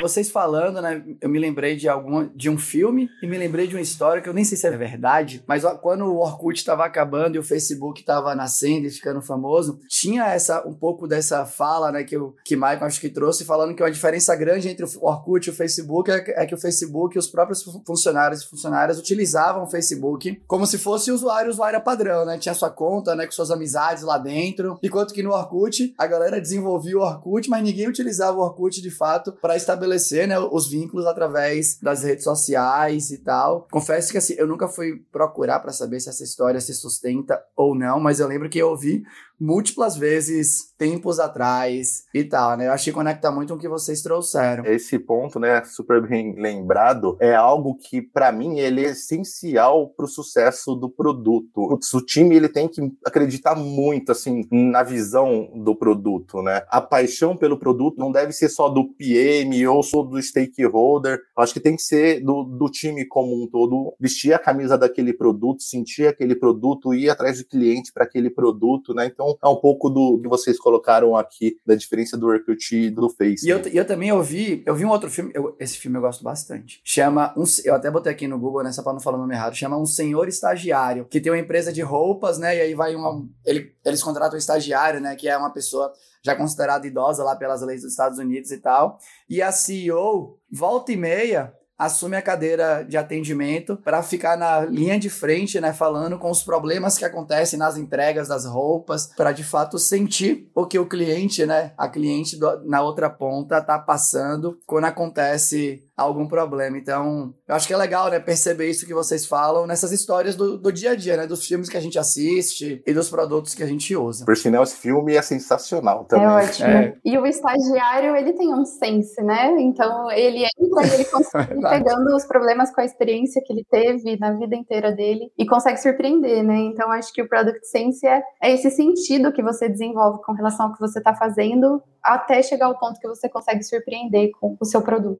Vocês 0.00 0.30
falando, 0.30 0.80
né? 0.80 1.02
Eu 1.20 1.28
me 1.28 1.38
lembrei 1.38 1.74
de 1.76 1.88
algum 1.88 2.28
de 2.34 2.48
um 2.48 2.56
filme 2.56 3.10
e 3.20 3.26
me 3.26 3.36
lembrei 3.36 3.66
de 3.66 3.74
uma 3.74 3.80
história 3.80 4.22
que 4.22 4.28
eu 4.28 4.34
nem 4.34 4.44
sei 4.44 4.56
se 4.56 4.66
é 4.66 4.76
verdade, 4.76 5.42
mas 5.46 5.64
quando 5.82 6.04
o 6.04 6.18
Orkut 6.18 6.56
estava 6.56 6.84
acabando 6.84 7.34
e 7.34 7.38
o 7.38 7.42
Facebook 7.42 8.00
estava 8.00 8.34
nascendo 8.34 8.86
e 8.86 8.90
ficando 8.90 9.20
famoso, 9.20 9.80
tinha 9.88 10.26
essa 10.26 10.66
um 10.66 10.72
pouco 10.72 11.08
dessa 11.08 11.44
fala, 11.44 11.90
né, 11.90 12.04
que 12.04 12.16
o 12.16 12.34
que 12.44 12.54
Michael 12.54 12.84
acho 12.84 13.00
que 13.00 13.08
trouxe 13.08 13.44
falando 13.44 13.74
que 13.74 13.82
uma 13.82 13.90
diferença 13.90 14.34
grande 14.36 14.68
entre 14.68 14.84
o 14.84 14.88
Orkut 15.02 15.46
e 15.46 15.50
o 15.50 15.54
Facebook 15.54 16.10
é, 16.10 16.42
é 16.42 16.46
que 16.46 16.54
o 16.54 16.58
Facebook 16.58 17.18
os 17.18 17.26
próprios 17.26 17.62
funcionários 17.86 18.42
e 18.42 18.48
funcionárias 18.48 18.98
utilizavam 18.98 19.64
o 19.64 19.70
Facebook 19.70 20.40
como 20.46 20.66
se 20.66 20.78
fosse 20.78 21.10
usuário, 21.10 21.50
usuário 21.50 21.80
padrão, 21.80 22.24
né? 22.24 22.38
Tinha 22.38 22.54
sua 22.54 22.70
conta, 22.70 23.16
né, 23.16 23.26
com 23.26 23.32
suas 23.32 23.50
amizades 23.50 24.02
lá 24.04 24.18
dentro, 24.18 24.78
enquanto 24.82 25.12
que 25.12 25.22
no 25.22 25.30
Orkut 25.30 25.94
a 25.98 26.06
galera 26.06 26.40
desenvolvia 26.40 26.98
o 26.98 27.02
Orkut, 27.02 27.50
mas 27.50 27.62
ninguém 27.62 27.88
utilizava 27.88 28.38
o 28.38 28.40
Orkut 28.40 28.80
de 28.80 28.90
fato 28.90 29.32
para 29.40 29.56
estabelecer 29.56 29.87
estabelecer 29.88 30.28
né, 30.28 30.38
os 30.38 30.68
vínculos 30.68 31.06
através 31.06 31.78
das 31.80 32.02
redes 32.02 32.24
sociais 32.24 33.10
e 33.10 33.18
tal. 33.18 33.66
Confesso 33.70 34.12
que 34.12 34.18
assim, 34.18 34.34
eu 34.34 34.46
nunca 34.46 34.68
fui 34.68 35.02
procurar 35.10 35.60
para 35.60 35.72
saber 35.72 36.00
se 36.00 36.08
essa 36.08 36.22
história 36.22 36.60
se 36.60 36.74
sustenta 36.74 37.40
ou 37.56 37.74
não, 37.74 37.98
mas 37.98 38.20
eu 38.20 38.28
lembro 38.28 38.48
que 38.48 38.58
eu 38.58 38.68
ouvi 38.68 39.02
múltiplas 39.40 39.96
vezes, 39.96 40.72
tempos 40.76 41.18
atrás 41.18 42.04
e 42.12 42.24
tal, 42.24 42.56
né? 42.56 42.66
Eu 42.66 42.72
achei 42.72 42.92
conecta 42.92 43.30
muito 43.30 43.50
com 43.50 43.58
o 43.58 43.60
que 43.60 43.68
vocês 43.68 44.02
trouxeram. 44.02 44.64
Esse 44.64 44.98
ponto, 44.98 45.38
né, 45.38 45.62
super 45.64 46.06
bem 46.06 46.34
lembrado, 46.40 47.16
é 47.20 47.34
algo 47.34 47.76
que 47.76 48.02
para 48.02 48.32
mim 48.32 48.58
ele 48.58 48.84
é 48.84 48.90
essencial 48.90 49.88
para 49.88 50.04
o 50.04 50.08
sucesso 50.08 50.74
do 50.74 50.88
produto. 50.88 51.78
O 51.94 52.00
time 52.00 52.36
ele 52.36 52.48
tem 52.48 52.68
que 52.68 52.80
acreditar 53.04 53.54
muito 53.54 54.12
assim 54.12 54.46
na 54.50 54.82
visão 54.82 55.50
do 55.54 55.74
produto, 55.74 56.42
né? 56.42 56.62
A 56.68 56.80
paixão 56.80 57.36
pelo 57.36 57.58
produto 57.58 57.98
não 57.98 58.12
deve 58.12 58.32
ser 58.32 58.48
só 58.48 58.68
do 58.68 58.88
PM 58.94 59.66
ou 59.66 59.82
só 59.82 60.02
do 60.02 60.20
stakeholder. 60.20 61.20
Acho 61.36 61.54
que 61.54 61.60
tem 61.60 61.76
que 61.76 61.82
ser 61.82 62.20
do, 62.20 62.44
do 62.44 62.68
time 62.68 63.04
como 63.04 63.42
um 63.42 63.46
todo, 63.46 63.94
vestir 64.00 64.32
a 64.32 64.38
camisa 64.38 64.76
daquele 64.76 65.12
produto, 65.12 65.62
sentir 65.62 66.06
aquele 66.06 66.34
produto, 66.34 66.94
ir 66.94 67.10
atrás 67.10 67.38
de 67.38 67.44
cliente 67.44 67.92
para 67.92 68.04
aquele 68.04 68.30
produto, 68.30 68.94
né? 68.94 69.06
Então 69.06 69.27
é 69.42 69.48
um 69.48 69.56
pouco 69.56 69.90
do 69.90 70.20
que 70.20 70.28
vocês 70.28 70.58
colocaram 70.58 71.16
aqui, 71.16 71.56
da 71.66 71.74
diferença 71.74 72.16
do 72.16 72.26
Orkut 72.26 72.76
e 72.76 72.90
do 72.90 73.08
Face. 73.10 73.46
E 73.46 73.50
eu, 73.50 73.58
eu 73.58 73.84
também 73.84 74.12
ouvi, 74.12 74.62
eu 74.66 74.74
vi 74.74 74.84
um 74.84 74.90
outro 74.90 75.10
filme, 75.10 75.32
eu, 75.34 75.56
esse 75.58 75.76
filme 75.78 75.96
eu 75.96 76.02
gosto 76.02 76.22
bastante. 76.22 76.80
Chama, 76.84 77.34
um, 77.36 77.44
eu 77.64 77.74
até 77.74 77.90
botei 77.90 78.12
aqui 78.12 78.26
no 78.26 78.38
Google, 78.38 78.62
né, 78.62 78.72
só 78.72 78.82
pra 78.82 78.92
não 78.92 79.00
falar 79.00 79.16
o 79.16 79.20
nome 79.20 79.34
errado, 79.34 79.54
chama 79.54 79.76
Um 79.76 79.86
Senhor 79.86 80.28
Estagiário, 80.28 81.06
que 81.06 81.20
tem 81.20 81.32
uma 81.32 81.38
empresa 81.38 81.72
de 81.72 81.82
roupas, 81.82 82.38
né, 82.38 82.56
e 82.56 82.60
aí 82.60 82.74
vai 82.74 82.94
uma, 82.94 83.26
ele, 83.44 83.74
eles 83.84 84.02
contratam 84.02 84.36
um 84.36 84.38
estagiário, 84.38 85.00
né, 85.00 85.16
que 85.16 85.28
é 85.28 85.36
uma 85.36 85.50
pessoa 85.50 85.92
já 86.22 86.34
considerada 86.34 86.86
idosa 86.86 87.22
lá 87.22 87.36
pelas 87.36 87.62
leis 87.62 87.82
dos 87.82 87.92
Estados 87.92 88.18
Unidos 88.18 88.50
e 88.50 88.58
tal, 88.58 88.98
e 89.28 89.40
a 89.40 89.52
CEO, 89.52 90.38
volta 90.50 90.92
e 90.92 90.96
meia, 90.96 91.54
assume 91.78 92.16
a 92.16 92.22
cadeira 92.22 92.82
de 92.82 92.96
atendimento 92.96 93.76
para 93.76 94.02
ficar 94.02 94.36
na 94.36 94.60
linha 94.62 94.98
de 94.98 95.08
frente, 95.08 95.60
né, 95.60 95.72
falando 95.72 96.18
com 96.18 96.30
os 96.30 96.42
problemas 96.42 96.98
que 96.98 97.04
acontecem 97.04 97.58
nas 97.58 97.76
entregas 97.76 98.26
das 98.26 98.44
roupas, 98.44 99.06
para 99.16 99.30
de 99.30 99.44
fato 99.44 99.78
sentir 99.78 100.50
o 100.54 100.66
que 100.66 100.78
o 100.78 100.86
cliente, 100.86 101.46
né, 101.46 101.72
a 101.78 101.88
cliente 101.88 102.36
do, 102.36 102.64
na 102.64 102.82
outra 102.82 103.08
ponta 103.08 103.60
tá 103.60 103.78
passando 103.78 104.58
quando 104.66 104.86
acontece 104.86 105.87
algum 105.98 106.28
problema. 106.28 106.78
Então, 106.78 107.34
eu 107.46 107.54
acho 107.54 107.66
que 107.66 107.74
é 107.74 107.76
legal, 107.76 108.08
né, 108.08 108.20
perceber 108.20 108.70
isso 108.70 108.86
que 108.86 108.94
vocês 108.94 109.26
falam 109.26 109.66
nessas 109.66 109.90
histórias 109.90 110.36
do, 110.36 110.56
do 110.56 110.72
dia 110.72 110.92
a 110.92 110.94
dia, 110.94 111.16
né, 111.16 111.26
dos 111.26 111.44
filmes 111.44 111.68
que 111.68 111.76
a 111.76 111.80
gente 111.80 111.98
assiste 111.98 112.80
e 112.86 112.92
dos 112.94 113.10
produtos 113.10 113.54
que 113.54 113.62
a 113.62 113.66
gente 113.66 113.94
usa. 113.96 114.24
Por 114.24 114.36
sinal, 114.36 114.62
esse 114.62 114.76
filme 114.76 115.16
é 115.16 115.22
sensacional 115.22 116.04
também. 116.04 116.26
É 116.26 116.30
ótimo. 116.30 116.68
É. 116.68 116.94
E 117.04 117.18
o 117.18 117.26
estagiário, 117.26 118.14
ele 118.14 118.32
tem 118.32 118.54
um 118.54 118.64
sense, 118.64 119.20
né? 119.22 119.56
Então, 119.58 120.10
ele 120.12 120.44
entra 120.44 120.86
e 120.86 120.94
ele 120.94 121.04
consegue 121.10 121.60
pegando 121.60 122.14
os 122.14 122.24
problemas 122.24 122.72
com 122.72 122.80
a 122.80 122.84
experiência 122.84 123.42
que 123.44 123.52
ele 123.52 123.66
teve 123.68 124.16
na 124.18 124.32
vida 124.32 124.54
inteira 124.54 124.92
dele 124.92 125.32
e 125.36 125.44
consegue 125.46 125.78
surpreender, 125.78 126.44
né? 126.44 126.58
Então, 126.58 126.90
acho 126.92 127.12
que 127.12 127.22
o 127.22 127.28
Product 127.28 127.66
Sense 127.66 128.06
é, 128.06 128.22
é 128.40 128.52
esse 128.52 128.70
sentido 128.70 129.32
que 129.32 129.42
você 129.42 129.68
desenvolve 129.68 130.22
com 130.22 130.32
relação 130.32 130.66
ao 130.66 130.74
que 130.74 130.80
você 130.80 130.98
está 131.00 131.14
fazendo 131.14 131.82
até 132.02 132.42
chegar 132.42 132.66
ao 132.66 132.78
ponto 132.78 133.00
que 133.00 133.08
você 133.08 133.28
consegue 133.28 133.62
surpreender 133.62 134.30
com 134.40 134.56
o 134.58 134.64
seu 134.64 134.80
produto. 134.80 135.18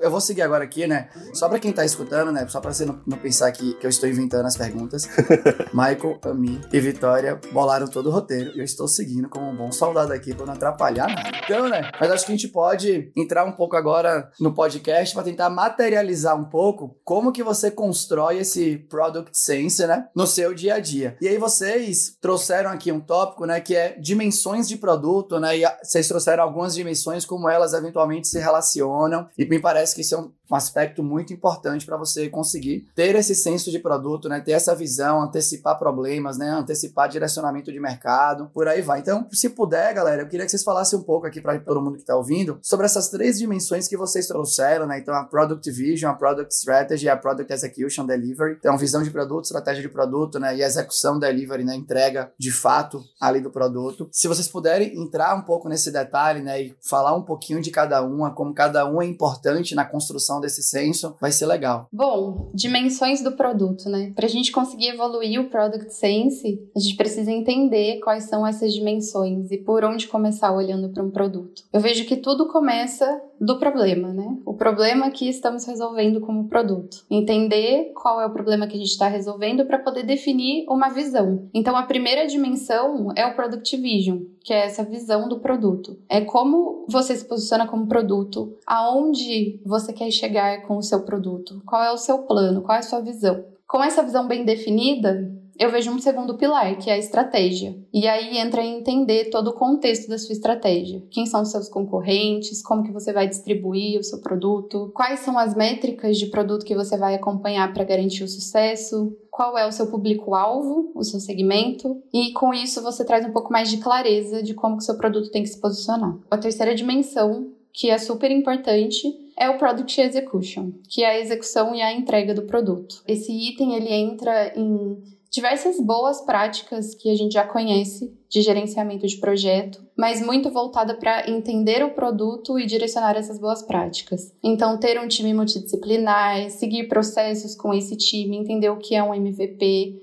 Eu 0.00 0.10
vou 0.10 0.20
seguir 0.20 0.42
agora 0.42 0.64
aqui, 0.64 0.86
né? 0.86 1.08
Só 1.32 1.48
pra 1.48 1.58
quem 1.58 1.72
tá 1.72 1.84
escutando, 1.84 2.30
né? 2.30 2.46
Só 2.48 2.60
pra 2.60 2.72
você 2.72 2.84
não, 2.84 3.00
não 3.06 3.18
pensar 3.18 3.50
que, 3.52 3.74
que 3.74 3.86
eu 3.86 3.90
estou 3.90 4.08
inventando 4.08 4.46
as 4.46 4.56
perguntas. 4.56 5.08
Michael, 5.72 6.18
Ami 6.24 6.60
e 6.72 6.80
Vitória 6.80 7.40
bolaram 7.52 7.86
todo 7.86 8.08
o 8.08 8.12
roteiro. 8.12 8.52
E 8.54 8.58
eu 8.58 8.64
estou 8.64 8.86
seguindo 8.86 9.28
como 9.28 9.48
um 9.48 9.56
bom 9.56 9.72
soldado 9.72 10.12
aqui 10.12 10.34
pra 10.34 10.46
não 10.46 10.54
atrapalhar 10.54 11.08
nada. 11.08 11.30
Então, 11.44 11.68
né? 11.68 11.90
Mas 11.98 12.10
acho 12.10 12.26
que 12.26 12.32
a 12.32 12.36
gente 12.36 12.48
pode 12.48 13.12
entrar 13.16 13.44
um 13.44 13.52
pouco 13.52 13.76
agora 13.76 14.30
no 14.38 14.54
podcast 14.54 15.14
pra 15.14 15.24
tentar 15.24 15.48
materializar 15.50 16.36
um 16.36 16.44
pouco 16.44 16.98
como 17.04 17.32
que 17.32 17.42
você 17.42 17.70
constrói 17.70 18.38
esse 18.38 18.76
product 18.90 19.36
sense, 19.36 19.86
né? 19.86 20.08
No 20.14 20.26
seu 20.26 20.54
dia 20.54 20.74
a 20.74 20.78
dia. 20.78 21.16
E 21.20 21.28
aí 21.28 21.38
vocês 21.38 22.16
trouxeram 22.20 22.70
aqui 22.70 22.92
um 22.92 23.00
tópico, 23.00 23.46
né? 23.46 23.60
Que 23.60 23.74
é 23.74 23.98
dimensões 23.98 24.68
de 24.68 24.76
produto, 24.76 25.40
né? 25.40 25.58
E 25.58 25.64
vocês 25.82 26.06
trouxeram 26.08 26.42
algumas 26.42 26.74
dimensões 26.74 27.24
como 27.24 27.48
elas 27.48 27.72
eventualmente 27.72 28.28
se 28.28 28.38
relacionam. 28.38 29.28
E 29.38 29.44
me 29.46 29.58
parece 29.58 29.85
parece 29.86 29.96
que 29.96 30.35
um 30.50 30.54
aspecto 30.54 31.02
muito 31.02 31.32
importante 31.32 31.84
para 31.84 31.96
você 31.96 32.28
conseguir 32.28 32.86
ter 32.94 33.14
esse 33.14 33.34
senso 33.34 33.70
de 33.70 33.78
produto, 33.78 34.28
né? 34.28 34.40
Ter 34.40 34.52
essa 34.52 34.74
visão, 34.74 35.22
antecipar 35.22 35.78
problemas, 35.78 36.38
né? 36.38 36.50
Antecipar 36.50 37.08
direcionamento 37.08 37.72
de 37.72 37.80
mercado, 37.80 38.50
por 38.52 38.68
aí 38.68 38.82
vai. 38.82 39.00
Então, 39.00 39.26
se 39.32 39.50
puder, 39.50 39.92
galera, 39.94 40.22
eu 40.22 40.28
queria 40.28 40.44
que 40.44 40.50
vocês 40.50 40.62
falassem 40.62 40.98
um 40.98 41.02
pouco 41.02 41.26
aqui 41.26 41.40
para 41.40 41.58
todo 41.58 41.80
mundo 41.80 41.94
que 41.94 42.02
está 42.02 42.16
ouvindo 42.16 42.58
sobre 42.62 42.86
essas 42.86 43.08
três 43.08 43.38
dimensões 43.38 43.88
que 43.88 43.96
vocês 43.96 44.26
trouxeram, 44.26 44.86
né? 44.86 44.98
Então, 44.98 45.14
a 45.14 45.24
Product 45.24 45.70
Vision, 45.70 46.10
a 46.10 46.14
Product 46.14 46.52
Strategy 46.54 47.08
a 47.08 47.16
Product 47.16 47.52
Execution 47.52 48.06
Delivery. 48.06 48.56
Então, 48.58 48.76
visão 48.78 49.02
de 49.02 49.10
produto, 49.10 49.44
estratégia 49.44 49.82
de 49.82 49.88
produto, 49.88 50.38
né? 50.38 50.56
E 50.56 50.62
execução 50.62 51.18
delivery, 51.18 51.64
né? 51.64 51.74
Entrega 51.74 52.32
de 52.38 52.52
fato 52.52 53.02
ali 53.20 53.40
do 53.40 53.50
produto. 53.50 54.08
Se 54.12 54.28
vocês 54.28 54.48
puderem 54.48 55.00
entrar 55.00 55.34
um 55.34 55.42
pouco 55.42 55.68
nesse 55.68 55.90
detalhe, 55.90 56.40
né? 56.42 56.62
E 56.62 56.76
falar 56.80 57.14
um 57.14 57.22
pouquinho 57.22 57.60
de 57.60 57.70
cada 57.70 58.02
uma, 58.02 58.34
como 58.34 58.54
cada 58.54 58.88
um 58.88 59.00
é 59.02 59.06
importante 59.06 59.74
na 59.74 59.84
construção 59.84 60.35
desse 60.40 60.62
senso, 60.62 61.16
vai 61.20 61.32
ser 61.32 61.46
legal. 61.46 61.88
Bom, 61.92 62.50
dimensões 62.54 63.22
do 63.22 63.32
produto, 63.32 63.88
né? 63.88 64.12
Para 64.14 64.26
a 64.26 64.28
gente 64.28 64.52
conseguir 64.52 64.88
evoluir 64.88 65.40
o 65.40 65.48
Product 65.48 65.92
Sense, 65.92 66.60
a 66.74 66.78
gente 66.78 66.96
precisa 66.96 67.30
entender 67.30 68.00
quais 68.00 68.24
são 68.24 68.46
essas 68.46 68.72
dimensões 68.72 69.50
e 69.50 69.58
por 69.58 69.84
onde 69.84 70.08
começar 70.08 70.52
olhando 70.52 70.88
para 70.90 71.02
um 71.02 71.10
produto. 71.10 71.62
Eu 71.72 71.80
vejo 71.80 72.04
que 72.04 72.16
tudo 72.16 72.48
começa 72.48 73.20
do 73.40 73.58
problema, 73.58 74.12
né? 74.12 74.36
O 74.44 74.54
problema 74.54 75.10
que 75.10 75.28
estamos 75.28 75.64
resolvendo 75.64 76.20
como 76.20 76.48
produto. 76.48 77.04
Entender 77.10 77.92
qual 77.94 78.20
é 78.20 78.26
o 78.26 78.32
problema 78.32 78.66
que 78.66 78.76
a 78.76 78.78
gente 78.78 78.90
está 78.90 79.08
resolvendo 79.08 79.64
para 79.66 79.78
poder 79.78 80.04
definir 80.04 80.66
uma 80.68 80.88
visão. 80.88 81.48
Então, 81.52 81.76
a 81.76 81.82
primeira 81.82 82.26
dimensão 82.26 83.12
é 83.16 83.26
o 83.26 83.34
Product 83.34 83.76
Vision, 83.76 84.20
que 84.42 84.52
é 84.52 84.64
essa 84.64 84.84
visão 84.84 85.28
do 85.28 85.40
produto. 85.40 85.98
É 86.08 86.20
como 86.20 86.86
você 86.88 87.14
se 87.14 87.24
posiciona 87.24 87.66
como 87.66 87.86
produto, 87.86 88.56
aonde 88.66 89.60
você 89.64 89.92
quer 89.92 90.10
chegar 90.10 90.62
com 90.62 90.76
o 90.76 90.82
seu 90.82 91.02
produto, 91.02 91.62
qual 91.66 91.82
é 91.82 91.92
o 91.92 91.98
seu 91.98 92.18
plano, 92.18 92.62
qual 92.62 92.76
é 92.76 92.80
a 92.80 92.82
sua 92.82 93.00
visão. 93.00 93.44
Com 93.66 93.82
essa 93.82 94.02
visão 94.02 94.28
bem 94.28 94.44
definida, 94.44 95.28
eu 95.58 95.70
vejo 95.70 95.90
um 95.90 95.98
segundo 95.98 96.36
pilar, 96.36 96.76
que 96.78 96.90
é 96.90 96.94
a 96.94 96.98
estratégia. 96.98 97.76
E 97.92 98.06
aí 98.06 98.38
entra 98.38 98.62
em 98.62 98.78
entender 98.78 99.30
todo 99.30 99.48
o 99.48 99.54
contexto 99.54 100.08
da 100.08 100.18
sua 100.18 100.32
estratégia. 100.32 101.02
Quem 101.10 101.26
são 101.26 101.42
os 101.42 101.50
seus 101.50 101.68
concorrentes, 101.68 102.62
como 102.62 102.82
que 102.82 102.92
você 102.92 103.12
vai 103.12 103.28
distribuir 103.28 103.98
o 103.98 104.04
seu 104.04 104.20
produto, 104.20 104.90
quais 104.94 105.20
são 105.20 105.38
as 105.38 105.54
métricas 105.54 106.18
de 106.18 106.26
produto 106.26 106.64
que 106.64 106.74
você 106.74 106.96
vai 106.96 107.14
acompanhar 107.14 107.72
para 107.72 107.84
garantir 107.84 108.24
o 108.24 108.28
sucesso, 108.28 109.16
qual 109.30 109.56
é 109.58 109.66
o 109.66 109.72
seu 109.72 109.86
público-alvo, 109.88 110.92
o 110.94 111.04
seu 111.04 111.20
segmento, 111.20 112.02
e 112.12 112.32
com 112.32 112.54
isso 112.54 112.82
você 112.82 113.04
traz 113.04 113.26
um 113.26 113.32
pouco 113.32 113.52
mais 113.52 113.68
de 113.68 113.76
clareza 113.78 114.42
de 114.42 114.54
como 114.54 114.76
que 114.76 114.82
o 114.82 114.86
seu 114.86 114.96
produto 114.96 115.30
tem 115.30 115.42
que 115.42 115.48
se 115.48 115.60
posicionar. 115.60 116.16
A 116.30 116.38
terceira 116.38 116.74
dimensão, 116.74 117.52
que 117.72 117.90
é 117.90 117.98
super 117.98 118.30
importante, 118.30 119.14
é 119.38 119.50
o 119.50 119.58
Product 119.58 120.00
Execution, 120.00 120.72
que 120.88 121.04
é 121.04 121.10
a 121.10 121.20
execução 121.20 121.74
e 121.74 121.82
a 121.82 121.92
entrega 121.92 122.32
do 122.32 122.42
produto. 122.42 123.02
Esse 123.06 123.30
item 123.30 123.74
ele 123.74 123.92
entra 123.92 124.54
em 124.56 124.96
diversas 125.36 125.78
boas 125.78 126.22
práticas 126.22 126.94
que 126.94 127.10
a 127.10 127.14
gente 127.14 127.32
já 127.32 127.46
conhece 127.46 128.10
de 128.26 128.40
gerenciamento 128.40 129.06
de 129.06 129.18
projeto, 129.18 129.84
mas 129.94 130.24
muito 130.24 130.50
voltada 130.50 130.94
para 130.94 131.28
entender 131.30 131.84
o 131.84 131.90
produto 131.90 132.58
e 132.58 132.64
direcionar 132.64 133.14
essas 133.18 133.38
boas 133.38 133.62
práticas. 133.62 134.32
Então, 134.42 134.78
ter 134.78 134.98
um 134.98 135.06
time 135.06 135.34
multidisciplinar, 135.34 136.48
seguir 136.50 136.88
processos 136.88 137.54
com 137.54 137.74
esse 137.74 137.98
time, 137.98 138.38
entender 138.38 138.70
o 138.70 138.78
que 138.78 138.94
é 138.94 139.02
um 139.02 139.14
MVP, 139.14 140.00